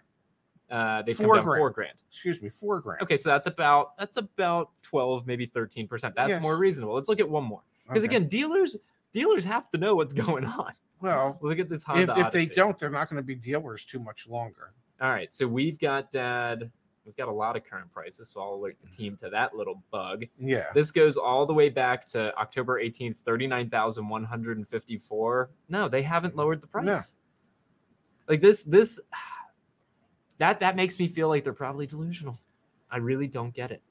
Uh, 0.70 1.02
they've 1.02 1.18
Four 1.18 1.28
come 1.28 1.36
down 1.38 1.46
grand. 1.46 1.60
four 1.60 1.70
grand. 1.72 1.94
Excuse 2.10 2.42
me, 2.42 2.48
four 2.50 2.80
grand. 2.80 3.02
Okay, 3.02 3.18
so 3.18 3.30
that's 3.30 3.48
about 3.48 3.98
that's 3.98 4.18
about 4.18 4.70
twelve, 4.82 5.28
maybe 5.28 5.46
thirteen 5.46 5.88
percent. 5.88 6.16
That's 6.16 6.30
Yes. 6.30 6.42
more 6.42 6.58
reasonable. 6.58 6.94
Let's 6.96 7.10
look 7.10 7.20
at 7.20 7.30
one 7.30 7.44
more 7.44 7.62
because 7.88 8.04
Okay. 8.04 8.16
again, 8.16 8.30
dealers 8.30 8.78
dealers 9.12 9.44
have 9.44 9.70
to 9.72 9.78
know 9.78 9.96
what's 9.96 10.14
going 10.14 10.46
on. 10.46 10.72
well, 11.02 11.38
Look 11.42 11.60
at 11.60 11.68
this 11.68 11.82
if, 11.82 11.88
Honda. 11.88 12.14
if 12.20 12.32
they 12.32 12.46
don't, 12.46 12.78
they're 12.78 12.90
not 12.90 13.10
going 13.10 13.18
to 13.22 13.26
be 13.26 13.36
dealers 13.36 13.84
too 13.84 14.00
much 14.00 14.28
longer. 14.30 14.72
All 15.02 15.10
right, 15.10 15.34
so 15.34 15.46
we've 15.48 15.78
got 15.78 16.10
Dad. 16.12 16.72
We've 17.06 17.18
got 17.18 17.28
a 17.28 17.32
lot 17.32 17.56
of 17.58 17.64
current 17.64 17.92
prices, 17.92 18.30
so 18.30 18.42
I'll 18.42 18.54
alert 18.54 18.78
the 18.82 18.88
mm-hmm. 18.88 18.96
team 18.96 19.18
to 19.18 19.30
that 19.30 19.56
little 19.56 19.84
bug. 19.92 20.26
Yeah. 20.40 20.68
This 20.74 20.92
goes 20.92 21.18
all 21.18 21.48
the 21.48 21.54
way 21.54 21.70
back 21.70 22.08
to 22.10 22.38
October 22.38 22.80
18th, 22.82 23.18
39,154. 23.20 25.50
No, 25.70 25.90
they 25.90 26.04
haven't 26.04 26.36
lowered 26.36 26.62
the 26.62 26.68
price. 26.68 26.86
No. 26.86 27.00
Like 28.28 28.42
this 28.42 28.62
this 28.64 29.00
that 30.38 30.60
that 30.60 30.76
makes 30.76 31.00
me 31.00 31.08
feel 31.08 31.28
like 31.28 31.44
they're 31.44 31.54
probably 31.54 31.88
delusional. 31.88 32.40
I 32.92 32.98
really 32.98 33.28
don't 33.28 33.54
get 33.54 33.72
it. 33.72 33.82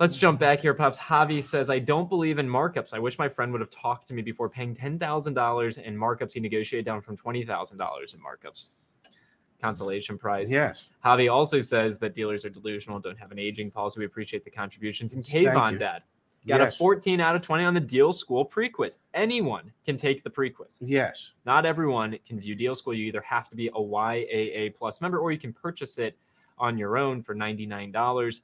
Let's 0.00 0.16
jump 0.16 0.40
back 0.40 0.60
here, 0.60 0.72
Pops. 0.74 0.98
Javi 0.98 1.44
says, 1.44 1.70
I 1.70 1.78
don't 1.78 2.08
believe 2.08 2.38
in 2.38 2.48
markups. 2.48 2.92
I 2.92 2.98
wish 2.98 3.20
my 3.20 3.28
friend 3.28 3.52
would 3.52 3.60
have 3.60 3.70
talked 3.70 4.08
to 4.08 4.14
me 4.14 4.22
before 4.22 4.48
paying 4.48 4.74
$10,000 4.74 5.78
in 5.78 5.96
markups. 5.96 6.32
He 6.32 6.40
negotiated 6.40 6.84
down 6.84 7.00
from 7.00 7.16
$20,000 7.16 8.14
in 8.14 8.20
markups. 8.20 8.70
Consolation 9.62 10.18
prize. 10.18 10.50
Yes. 10.50 10.88
Javi 11.04 11.32
also 11.32 11.60
says 11.60 11.98
that 12.00 12.14
dealers 12.14 12.44
are 12.44 12.50
delusional 12.50 12.98
don't 12.98 13.18
have 13.18 13.30
an 13.30 13.38
aging 13.38 13.70
policy. 13.70 14.00
We 14.00 14.06
appreciate 14.06 14.44
the 14.44 14.50
contributions. 14.50 15.14
And 15.14 15.24
Kayvon. 15.24 15.78
Dad, 15.78 16.02
got 16.48 16.60
yes. 16.60 16.74
a 16.74 16.76
14 16.76 17.20
out 17.20 17.36
of 17.36 17.42
20 17.42 17.62
on 17.62 17.72
the 17.72 17.80
Deal 17.80 18.12
School 18.12 18.44
pre 18.44 18.68
quiz. 18.68 18.98
Anyone 19.14 19.72
can 19.84 19.96
take 19.96 20.24
the 20.24 20.30
pre 20.30 20.50
quiz. 20.50 20.78
Yes. 20.82 21.34
Not 21.46 21.64
everyone 21.64 22.18
can 22.26 22.40
view 22.40 22.56
Deal 22.56 22.74
School. 22.74 22.92
You 22.92 23.04
either 23.06 23.22
have 23.22 23.48
to 23.50 23.56
be 23.56 23.68
a 23.68 23.72
YAA 23.72 24.74
plus 24.74 25.00
member 25.00 25.20
or 25.20 25.30
you 25.30 25.38
can 25.38 25.52
purchase 25.52 25.96
it 25.98 26.18
on 26.58 26.76
your 26.76 26.96
own 26.96 27.22
for 27.22 27.34
$99. 27.34 28.40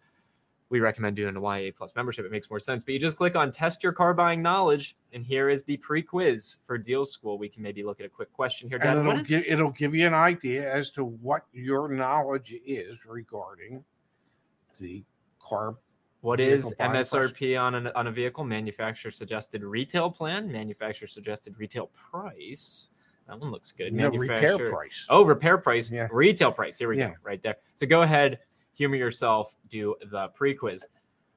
We 0.71 0.81
recommend 0.81 1.17
doing 1.17 1.35
a 1.35 1.41
YAA 1.41 1.75
plus 1.75 1.95
membership. 1.97 2.27
It 2.27 2.31
makes 2.31 2.51
more 2.51 2.61
sense. 2.61 2.85
But 2.85 2.93
you 2.93 3.01
just 3.01 3.17
click 3.17 3.37
on 3.37 3.51
test 3.51 3.83
your 3.83 3.93
car 3.93 4.13
buying 4.13 4.43
knowledge, 4.43 4.97
and 5.13 5.25
here 5.25 5.49
is 5.49 5.65
the 5.65 5.79
pre 5.79 6.03
quiz 6.03 6.59
for 6.63 6.77
Deal 6.77 7.05
School. 7.07 7.39
We 7.39 7.49
can 7.49 7.63
maybe 7.63 7.83
look 7.83 8.01
at 8.01 8.07
a 8.07 8.09
quick 8.11 8.33
question 8.33 8.69
here. 8.69 8.79
Dad, 8.79 8.99
and 8.99 9.09
it'll 9.09 9.21
is 9.21 9.29
give 9.29 9.45
it'll 9.47 9.71
give 9.71 9.95
you 9.95 10.07
an 10.07 10.15
idea 10.15 10.71
as 10.71 10.91
to 10.91 11.05
what 11.05 11.45
your 11.53 11.89
knowledge 11.89 12.55
is 12.67 13.07
regarding 13.07 13.83
the 14.79 15.03
car 15.39 15.77
What 16.21 16.39
is. 16.41 16.75
MSRP 16.79 17.61
on, 17.61 17.75
an, 17.75 17.87
on 17.89 18.07
a 18.07 18.13
vehicle? 18.13 18.45
Manufacturer 18.45 19.11
suggested 19.11 19.65
retail 19.65 20.11
plan, 20.11 20.51
manufacturer 20.53 21.09
suggested 21.09 21.55
retail 21.59 21.87
price. 21.95 22.91
That 23.27 23.39
one 23.41 23.51
looks 23.51 23.73
good. 23.73 23.93
No, 23.93 24.09
repair 24.09 24.59
price. 24.59 25.07
Oh, 25.09 25.23
repair 25.25 25.59
price, 25.59 25.91
Yeah. 25.91 26.09
retail 26.11 26.51
price. 26.51 26.79
Here 26.79 26.89
we 26.89 26.99
Yeah. 26.99 27.11
go, 27.11 27.15
right 27.23 27.43
there. 27.43 27.57
So 27.75 27.87
go 27.87 28.03
ahead, 28.03 28.39
humor 28.79 28.95
yourself, 28.97 29.57
do 29.69 29.97
the 30.11 30.29
pre 30.29 30.55
quiz. 30.55 30.87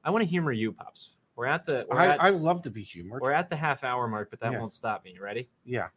I 0.04 0.10
want 0.10 0.22
to 0.22 0.26
humor 0.30 0.52
you, 0.52 0.70
pops. 0.72 1.16
We're 1.34 1.46
at 1.46 1.66
the 1.66 1.86
we're, 1.90 1.98
I, 1.98 2.06
at, 2.08 2.22
I 2.22 2.28
love 2.28 2.62
to 2.62 2.70
be 2.70 2.82
humored. 2.84 3.20
we're 3.20 3.32
at 3.32 3.50
the 3.50 3.56
half 3.56 3.82
hour 3.84 4.06
mark, 4.06 4.30
but 4.30 4.38
that 4.40 4.52
Yeah. 4.52 4.60
won't 4.60 4.72
stop 4.74 5.04
me. 5.04 5.12
You 5.14 5.22
ready? 5.22 5.48
Yeah. 5.64 5.88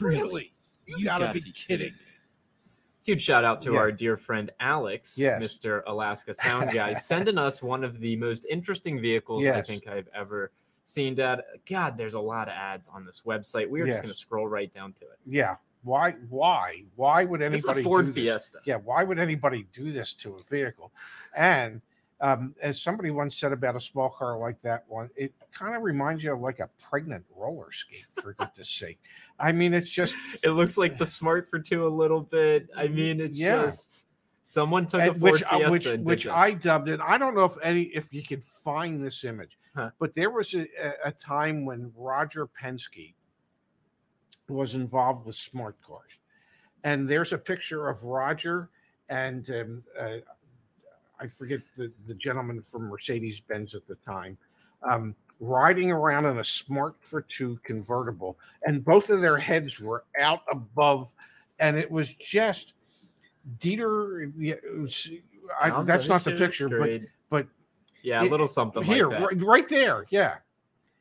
Really? 0.00 0.52
You, 0.86 1.04
gotta, 1.04 1.32
be 1.32 1.40
kidding. 1.52 1.92
Huge 3.04 3.22
shout 3.22 3.44
out 3.44 3.60
to 3.62 3.72
Yeah. 3.72 3.78
our 3.78 3.92
dear 3.92 4.16
friend 4.16 4.50
Alex, 4.60 5.16
Yes. 5.16 5.42
Mr. 5.42 5.82
Alaska 5.86 6.34
Sound 6.34 6.72
Guy, 6.72 6.92
sending 7.10 7.38
us 7.38 7.62
one 7.62 7.84
of 7.84 8.00
the 8.00 8.16
most 8.16 8.44
interesting 8.50 9.00
vehicles 9.00 9.46
I 9.46 9.62
think 9.62 9.86
I've 9.86 10.08
ever 10.14 10.50
seen. 10.84 11.14
Dad, 11.14 11.42
God, 11.68 11.96
there's 11.96 12.14
a 12.14 12.20
lot 12.20 12.48
of 12.48 12.54
ads 12.54 12.88
on 12.88 13.04
this 13.06 13.22
website. 13.24 13.68
We 13.70 13.80
are 13.80 13.86
Yes. 13.86 13.94
just 13.96 14.02
going 14.02 14.12
to 14.12 14.18
scroll 14.18 14.48
right 14.48 14.72
down 14.74 14.92
to 14.94 15.04
it. 15.04 15.18
Yeah. 15.26 15.56
Why? 15.82 16.12
Why? 16.28 16.84
Why 16.96 17.24
would 17.24 17.42
anybody 17.42 17.80
a 17.80 17.84
Ford 17.84 18.06
do 18.06 18.12
this? 18.12 18.22
Fiesta. 18.22 18.58
Yeah. 18.64 18.76
Why 18.76 19.04
would 19.04 19.18
anybody 19.18 19.66
do 19.72 19.92
this 19.92 20.12
to 20.14 20.36
a 20.36 20.42
vehicle? 20.44 20.92
And 21.36 21.80
um, 22.20 22.54
as 22.62 22.80
somebody 22.80 23.10
once 23.10 23.36
said 23.36 23.52
about 23.52 23.74
a 23.74 23.80
small 23.80 24.08
car 24.08 24.38
like 24.38 24.60
that 24.62 24.84
one, 24.86 25.10
it 25.16 25.32
kind 25.52 25.74
of 25.74 25.82
reminds 25.82 26.22
you 26.22 26.32
of 26.32 26.40
like 26.40 26.60
a 26.60 26.68
pregnant 26.88 27.24
roller 27.34 27.72
skate. 27.72 28.04
For 28.22 28.32
goodness 28.38 28.68
sake, 28.68 29.00
I 29.40 29.50
mean, 29.50 29.74
it's 29.74 29.90
just 29.90 30.14
It 30.44 30.50
looks 30.50 30.76
like 30.78 30.98
the 30.98 31.06
Smart 31.06 31.48
for 31.48 31.58
two 31.58 31.84
a 31.84 31.88
little 31.88 32.20
bit. 32.20 32.68
I 32.76 32.86
mean, 32.86 33.20
it's 33.20 33.38
Yeah. 33.40 33.62
just 33.64 34.06
someone 34.44 34.86
took 34.86 35.00
a 35.00 35.04
and 35.10 35.20
Ford 35.20 35.32
which 35.32 35.42
Fiesta 35.42 35.70
which 35.70 35.86
which 35.98 36.24
this. 36.24 36.32
I 36.32 36.52
dubbed 36.54 36.88
it. 36.90 37.00
I 37.02 37.18
don't 37.18 37.34
know 37.34 37.44
if 37.44 37.54
any 37.62 37.82
if 37.84 38.12
you 38.14 38.22
could 38.22 38.44
find 38.44 39.04
this 39.04 39.24
image, 39.24 39.58
Huh. 39.74 39.90
but 39.98 40.14
there 40.14 40.30
was 40.30 40.54
a, 40.54 40.60
a- 40.80 41.08
a 41.08 41.12
time 41.12 41.64
when 41.64 41.90
Roger 41.96 42.46
Penske 42.46 43.14
was 44.48 44.74
involved 44.74 45.26
with 45.26 45.36
smart 45.36 45.80
cars, 45.82 46.10
and 46.84 47.08
there's 47.08 47.32
a 47.32 47.38
picture 47.38 47.88
of 47.88 48.02
Roger 48.04 48.68
and 49.08 49.48
um, 49.50 49.82
uh, 49.98 50.16
I 51.20 51.26
forget 51.28 51.60
the 51.76 51.92
the 52.06 52.14
gentleman 52.14 52.62
from 52.62 52.88
Mercedes 52.88 53.40
Benz 53.40 53.74
at 53.74 53.86
the 53.86 53.96
time. 53.96 54.36
Um, 54.82 55.14
riding 55.38 55.90
around 55.90 56.26
in 56.26 56.38
a 56.38 56.44
smart 56.44 56.94
for 57.00 57.22
two 57.22 57.58
convertible 57.64 58.38
and 58.66 58.84
both 58.84 59.10
of 59.10 59.20
their 59.20 59.36
heads 59.38 59.80
were 59.80 60.04
out 60.20 60.40
above 60.52 61.12
and 61.58 61.76
it 61.76 61.90
was 61.90 62.14
just 62.14 62.74
Dieter. 63.58 64.32
yeah, 64.38 64.54
was- 64.76 65.10
I, 65.60 65.82
that's 65.82 66.06
not 66.08 66.22
the 66.22 66.32
picture, 66.32 66.68
but 66.68 67.00
but 67.28 67.46
yeah, 68.02 68.22
a 68.22 68.24
it- 68.24 68.30
little 68.30 68.46
something 68.46 68.82
here, 68.84 69.08
like 69.08 69.18
that. 69.18 69.24
right, 69.26 69.42
right 69.42 69.68
there, 69.68 70.06
yeah, 70.10 70.36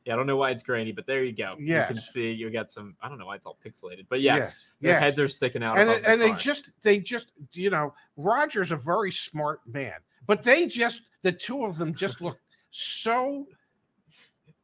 Yeah, 0.06 0.14
I 0.14 0.16
don't 0.16 0.26
know 0.26 0.38
why 0.38 0.50
it's 0.50 0.64
grainy, 0.64 0.92
but 0.92 1.06
there 1.06 1.24
you 1.24 1.32
go. 1.32 1.56
Yeah, 1.60 1.82
You 1.88 1.94
can 1.96 2.02
see 2.04 2.32
you 2.32 2.50
got 2.50 2.72
some. 2.72 2.96
I 3.02 3.08
don't 3.10 3.20
know 3.20 3.28
why 3.28 3.36
it's 3.36 3.46
all 3.46 3.58
pixelated, 3.64 4.08
but 4.10 4.20
yes, 4.22 4.38
yes, 4.38 4.64
their 4.82 4.92
yes. 4.94 5.00
heads 5.02 5.20
are 5.20 5.28
sticking 5.28 5.62
out. 5.64 5.78
and 5.78 5.90
it- 5.92 6.04
and 6.06 6.20
they 6.22 6.32
just 6.34 6.70
they 6.82 7.00
just 7.00 7.28
you 7.52 7.70
know 7.70 7.94
Roger's 8.18 8.72
a 8.72 8.76
very 8.78 9.12
smart 9.12 9.62
man, 9.68 10.00
but 10.26 10.42
they 10.42 10.66
just 10.66 11.04
the 11.22 11.32
two 11.32 11.66
of 11.66 11.78
them 11.78 11.94
just 11.94 12.20
look 12.22 12.40
so 12.72 13.48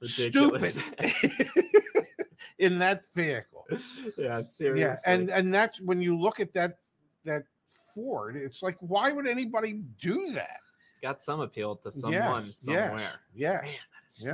Ridiculous. 0.02 0.76
stupid 0.76 1.48
in 2.60 2.80
that 2.80 3.04
vehicle. 3.14 3.66
yeah, 4.18 4.42
seriously. 4.42 4.82
Yeah, 4.82 4.96
and 5.06 5.30
and 5.30 5.54
that's 5.54 5.80
when 5.82 6.02
you 6.02 6.18
look 6.18 6.40
at 6.40 6.54
that 6.54 6.80
that 7.26 7.44
Ford, 7.94 8.36
it's 8.36 8.62
like 8.64 8.78
why 8.80 9.12
would 9.12 9.28
anybody 9.28 9.82
do 10.00 10.30
that? 10.32 10.60
it's 10.92 11.00
got 11.02 11.22
some 11.22 11.42
appeal 11.42 11.76
to 11.76 11.92
someone 11.92 12.48
yes, 12.48 12.62
somewhere. 12.62 13.20
Yeah, 13.36 13.52
Man, 13.54 13.62
that 13.66 14.10
is 14.10 14.24
Yeah. 14.26 14.34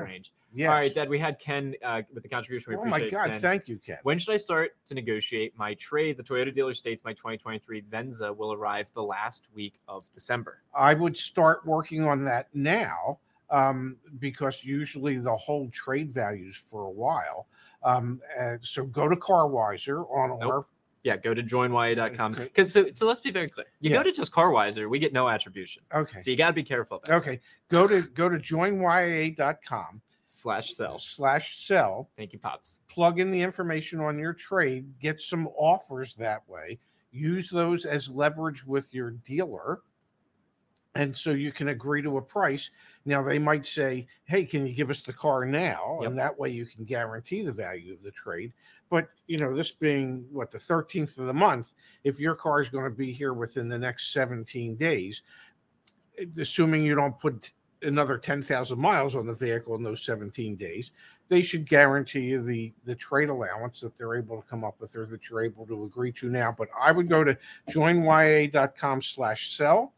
Yes. 0.56 0.70
All 0.70 0.76
right, 0.76 0.94
Dad, 0.94 1.10
we 1.10 1.18
had 1.18 1.40
Ken 1.40 1.74
uh, 1.84 2.04
with 2.14 2.24
the 2.24 2.30
contribution. 2.30 2.74
We 2.74 2.78
oh 2.78 2.86
my 2.86 3.10
God! 3.10 3.32
Ken. 3.32 3.42
Thank 3.42 3.68
you, 3.68 3.80
Ken. 3.84 3.98
When 4.04 4.20
should 4.20 4.34
I 4.34 4.38
start 4.38 4.76
to 4.86 4.94
negotiate 4.94 5.58
my 5.58 5.74
trade? 5.76 6.18
The 6.18 6.24
Toyota 6.24 6.54
dealer 6.54 6.74
states 6.74 7.04
my 7.04 7.14
2023 7.14 7.82
Venza 7.90 8.32
will 8.32 8.54
arrive 8.54 8.92
the 8.94 9.04
last 9.04 9.48
week 9.56 9.76
of 9.88 10.06
December. 10.12 10.62
I 10.76 10.94
would 10.94 11.18
start 11.18 11.66
working 11.66 12.06
on 12.06 12.24
that 12.26 12.50
now 12.54 13.20
um, 13.50 13.98
because 14.20 14.64
usually 14.64 15.18
they'll 15.18 15.38
hold 15.38 15.72
trade 15.74 16.14
values 16.14 16.56
for 16.56 16.86
a 16.86 16.92
while. 16.92 17.48
Um, 17.84 18.22
so 18.62 18.86
go 18.86 19.10
to 19.10 19.16
CarWiser 19.16 20.06
on 20.12 20.40
Nope. 20.40 20.52
our 20.52 20.66
Yeah, 21.04 21.18
go 21.18 21.34
to 21.34 21.44
joinyaa.com. 21.44 22.34
Okay. 22.34 22.44
Because 22.46 22.72
so, 22.72 22.86
so 22.94 23.06
let's 23.06 23.20
be 23.20 23.32
very 23.32 23.50
clear. 23.50 23.66
You 23.82 23.90
Yeah. 23.90 23.98
go 23.98 24.04
to 24.04 24.12
just 24.12 24.32
Carwiser, 24.32 24.90
we 24.90 25.00
get 25.00 25.12
no 25.14 25.28
attribution. 25.28 25.84
okay 25.94 26.22
So 26.22 26.32
you 26.32 26.38
got 26.38 26.48
to 26.48 26.54
be 26.54 26.64
careful 26.64 27.02
about 27.04 27.16
okay 27.18 27.40
go 27.70 27.88
to 27.88 28.02
go 28.04 28.30
to 28.30 28.38
joinyaa.com 28.38 30.02
slash 30.34 30.72
sell. 30.74 30.98
slash 30.98 31.60
sell 31.66 32.10
Thank 32.18 32.34
you, 32.34 32.40
Pops. 32.40 32.82
plug 32.90 33.20
in 33.20 33.30
the 33.32 33.42
information 33.42 34.00
on 34.00 34.18
your 34.18 34.34
trade 34.34 34.92
get 35.00 35.22
some 35.22 35.48
offers 35.58 36.16
that 36.16 36.48
way 36.50 36.80
use 37.12 37.50
those 37.50 37.86
as 37.86 38.10
leverage 38.10 38.66
with 38.66 38.92
your 38.94 39.12
dealer 39.12 39.82
and 40.96 41.16
so 41.16 41.32
you 41.32 41.52
can 41.52 41.70
agree 41.70 42.02
to 42.02 42.18
a 42.18 42.22
price 42.22 42.72
now 43.06 43.22
they 43.22 43.38
might 43.38 43.66
say 43.68 44.08
hey 44.26 44.44
can 44.44 44.66
you 44.66 44.74
give 44.74 44.90
us 44.90 45.02
the 45.04 45.14
car 45.14 45.46
now 45.46 46.00
Yep. 46.02 46.10
and 46.10 46.20
that 46.20 46.38
way 46.40 46.50
you 46.50 46.66
can 46.66 46.84
guarantee 46.84 47.44
the 47.44 47.52
value 47.54 47.94
of 47.94 48.02
the 48.02 48.12
trade 48.12 48.54
but 48.90 49.10
you 49.28 49.38
know 49.38 49.54
this 49.56 49.72
being 49.72 50.26
what 50.32 50.50
the 50.52 50.58
13th 50.58 51.18
of 51.20 51.26
the 51.26 51.34
month 51.34 51.74
if 52.04 52.20
your 52.20 52.34
car 52.36 52.60
is 52.62 52.70
going 52.70 52.86
to 52.86 52.90
be 52.98 53.12
here 53.14 53.34
within 53.34 53.68
the 53.70 53.78
next 53.78 54.12
17 54.14 54.76
days 54.76 55.22
assuming 56.40 56.84
you 56.84 56.96
don't 56.96 57.20
put 57.20 57.52
another 57.84 58.18
10,000 58.18 58.80
miles 58.80 59.16
on 59.16 59.26
the 59.26 59.34
vehicle 59.34 59.76
in 59.76 59.84
those 59.84 60.04
17 60.06 60.56
days 60.56 60.92
they 61.30 61.42
should 61.42 61.68
guarantee 61.68 62.22
you 62.22 62.42
the 62.44 62.72
the 62.86 62.96
trade 62.96 63.30
allowance 63.30 63.82
that 63.82 63.96
they're 63.98 64.16
able 64.16 64.42
to 64.42 64.48
come 64.48 64.64
up 64.64 64.80
with 64.80 64.96
or 64.96 65.06
that 65.06 65.30
you're 65.30 65.44
able 65.44 65.66
to 65.66 65.86
agree 65.86 66.12
to 66.12 66.30
now. 66.30 66.54
But 66.56 66.70
i 66.80 66.92
would 66.92 67.10
go 67.10 67.24
to 67.24 67.38
joinyaa.com 67.72 69.02
slash 69.02 69.56
sell 69.56 69.94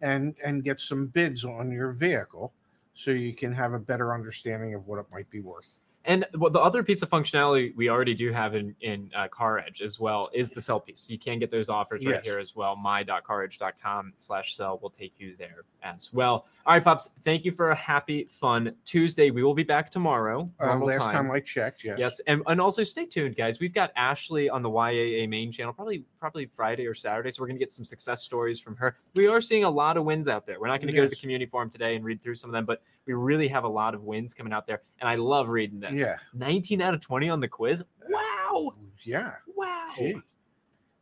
and 0.00 0.34
and 0.44 0.64
get 0.64 0.80
some 0.80 1.06
bids 1.06 1.44
on 1.44 1.70
your 1.70 1.92
vehicle 1.92 2.52
so 2.94 3.10
you 3.10 3.34
can 3.34 3.52
have 3.52 3.72
a 3.72 3.78
better 3.78 4.14
understanding 4.14 4.74
of 4.74 4.86
what 4.86 4.98
it 4.98 5.06
might 5.12 5.28
be 5.30 5.40
worth 5.40 5.78
And 6.06 6.26
the 6.34 6.60
other 6.60 6.82
piece 6.82 7.00
of 7.02 7.08
functionality 7.08 7.74
we 7.74 7.88
already 7.88 8.14
do 8.14 8.30
have 8.30 8.54
in 8.54 8.74
in 8.82 9.10
uh, 9.16 9.28
CarEdge 9.28 9.80
as 9.80 9.98
well 9.98 10.28
is 10.34 10.50
the 10.50 10.60
sell 10.60 10.78
piece. 10.80 11.00
So 11.00 11.12
You 11.12 11.18
can 11.18 11.38
get 11.38 11.50
those 11.50 11.68
offers 11.70 12.04
right 12.04 12.16
Yes. 12.16 12.24
here 12.24 12.38
as 12.38 12.54
well. 12.54 12.76
my.caredge.com 12.76 14.12
slash 14.18 14.54
sell 14.54 14.78
will 14.82 14.90
take 14.90 15.14
you 15.18 15.34
there 15.38 15.64
as 15.82 16.10
well. 16.12 16.46
All 16.66 16.74
right, 16.74 16.82
Pops. 16.84 17.10
Thank 17.22 17.44
you 17.44 17.52
for 17.52 17.70
a 17.70 17.74
happy, 17.74 18.24
fun 18.24 18.74
Tuesday. 18.84 19.30
We 19.30 19.42
will 19.42 19.54
be 19.54 19.62
back 19.64 19.90
tomorrow. 19.90 20.50
uh, 20.60 20.78
last 20.78 21.02
time. 21.02 21.30
i 21.30 21.40
checked 21.40 21.84
yes 21.84 21.98
Yes, 21.98 22.20
and, 22.26 22.42
and 22.46 22.60
also 22.60 22.84
stay 22.84 23.04
tuned, 23.06 23.36
guys. 23.36 23.60
We've 23.60 23.74
got 23.74 23.90
Ashley 23.96 24.48
on 24.48 24.62
the 24.62 24.70
YAA 24.70 25.28
main 25.28 25.52
channel, 25.52 25.72
probably 25.72 26.04
probably 26.20 26.46
Friday 26.46 26.86
or 26.86 26.94
Saturday. 26.94 27.30
So 27.30 27.42
we're 27.42 27.48
gonna 27.48 27.58
get 27.58 27.72
some 27.72 27.84
success 27.84 28.22
stories 28.22 28.58
from 28.60 28.76
her. 28.76 28.96
We 29.14 29.26
are 29.26 29.40
seeing 29.40 29.64
a 29.64 29.70
lot 29.70 29.96
of 29.96 30.04
wins 30.04 30.28
out 30.28 30.46
there. 30.46 30.58
We're 30.60 30.68
not 30.68 30.80
gonna 30.80 30.92
go 30.92 31.02
to 31.02 31.08
the 31.08 31.16
community 31.16 31.46
forum 31.50 31.68
today 31.70 31.96
and 31.96 32.04
read 32.04 32.20
through 32.22 32.36
some 32.36 32.48
of 32.50 32.52
them, 32.54 32.64
but 32.64 32.82
we 33.06 33.12
really 33.14 33.48
have 33.48 33.64
a 33.64 33.68
lot 33.68 33.94
of 33.94 34.02
wins 34.02 34.34
coming 34.34 34.52
out 34.52 34.66
there, 34.66 34.82
and 35.00 35.08
I 35.08 35.14
love 35.16 35.48
reading 35.48 35.80
this. 35.80 35.94
Yeah. 35.94 36.16
19 36.34 36.80
out 36.82 36.94
of 36.94 37.00
20 37.00 37.28
on 37.28 37.40
the 37.40 37.48
quiz. 37.48 37.84
Wow, 38.08 38.74
yeah 39.04 39.32
wow. 39.54 39.90
gee 39.96 40.20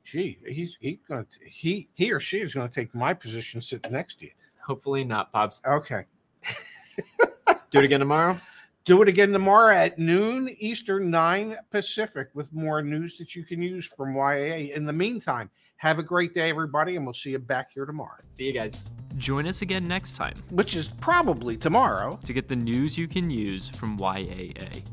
gee 0.05 0.39
he's 0.49 0.77
he 0.81 0.99
gonna 1.09 1.25
he 1.47 1.89
he 1.95 2.11
or 2.13 2.19
she 2.19 2.41
is 2.41 2.55
going 2.55 2.69
to 2.69 2.75
take 2.75 2.93
my 2.95 3.15
position 3.15 3.61
sitting 3.61 3.93
next 3.93 4.17
to 4.21 4.25
you 4.27 4.33
Hopefully 4.67 5.05
not, 5.05 5.33
pops. 5.33 5.61
okay 5.67 6.05
Do 7.71 7.79
it 7.79 7.85
again 7.85 8.01
tomorrow. 8.01 8.39
do 8.85 9.01
it 9.03 9.09
again 9.09 9.33
tomorrow 9.33 9.75
at 9.75 9.99
noon 9.99 10.49
eastern 10.59 11.11
9 11.11 11.57
pacific 11.71 12.29
with 12.35 12.53
more 12.53 12.83
news 12.83 13.17
that 13.19 13.35
you 13.37 13.45
can 13.45 13.63
use 13.63 13.87
from 13.87 14.15
yaa 14.15 14.73
in 14.75 14.85
the 14.85 14.93
meantime 14.93 15.49
have 15.83 15.99
a 15.99 16.03
great 16.03 16.33
day 16.33 16.49
everybody 16.49 16.95
and 16.95 17.05
we'll 17.05 17.13
see 17.13 17.31
you 17.31 17.41
back 17.41 17.73
here 17.75 17.85
tomorrow 17.85 18.17
See 18.31 18.45
you 18.45 18.53
guys. 18.53 18.85
Join 19.19 19.49
us 19.49 19.63
again 19.63 19.89
next 19.89 20.17
time 20.17 20.37
which 20.51 20.77
is 20.77 20.87
probably 21.01 21.57
tomorrow 21.57 22.21
to 22.25 22.33
get 22.33 22.47
the 22.47 22.55
news 22.55 22.97
you 22.97 23.09
can 23.09 23.31
use 23.31 23.69
from 23.69 23.99
YAA. 23.99 24.85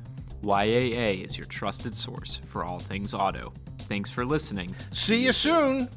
YAA 0.42 1.24
is 1.24 1.38
your 1.38 1.46
trusted 1.46 1.96
source 1.96 2.42
for 2.48 2.64
all 2.64 2.80
things 2.80 3.14
auto. 3.14 3.54
Thanks 3.82 4.10
for 4.10 4.26
listening. 4.26 4.74
see 4.92 5.24
you 5.24 5.32
soon 5.32 5.90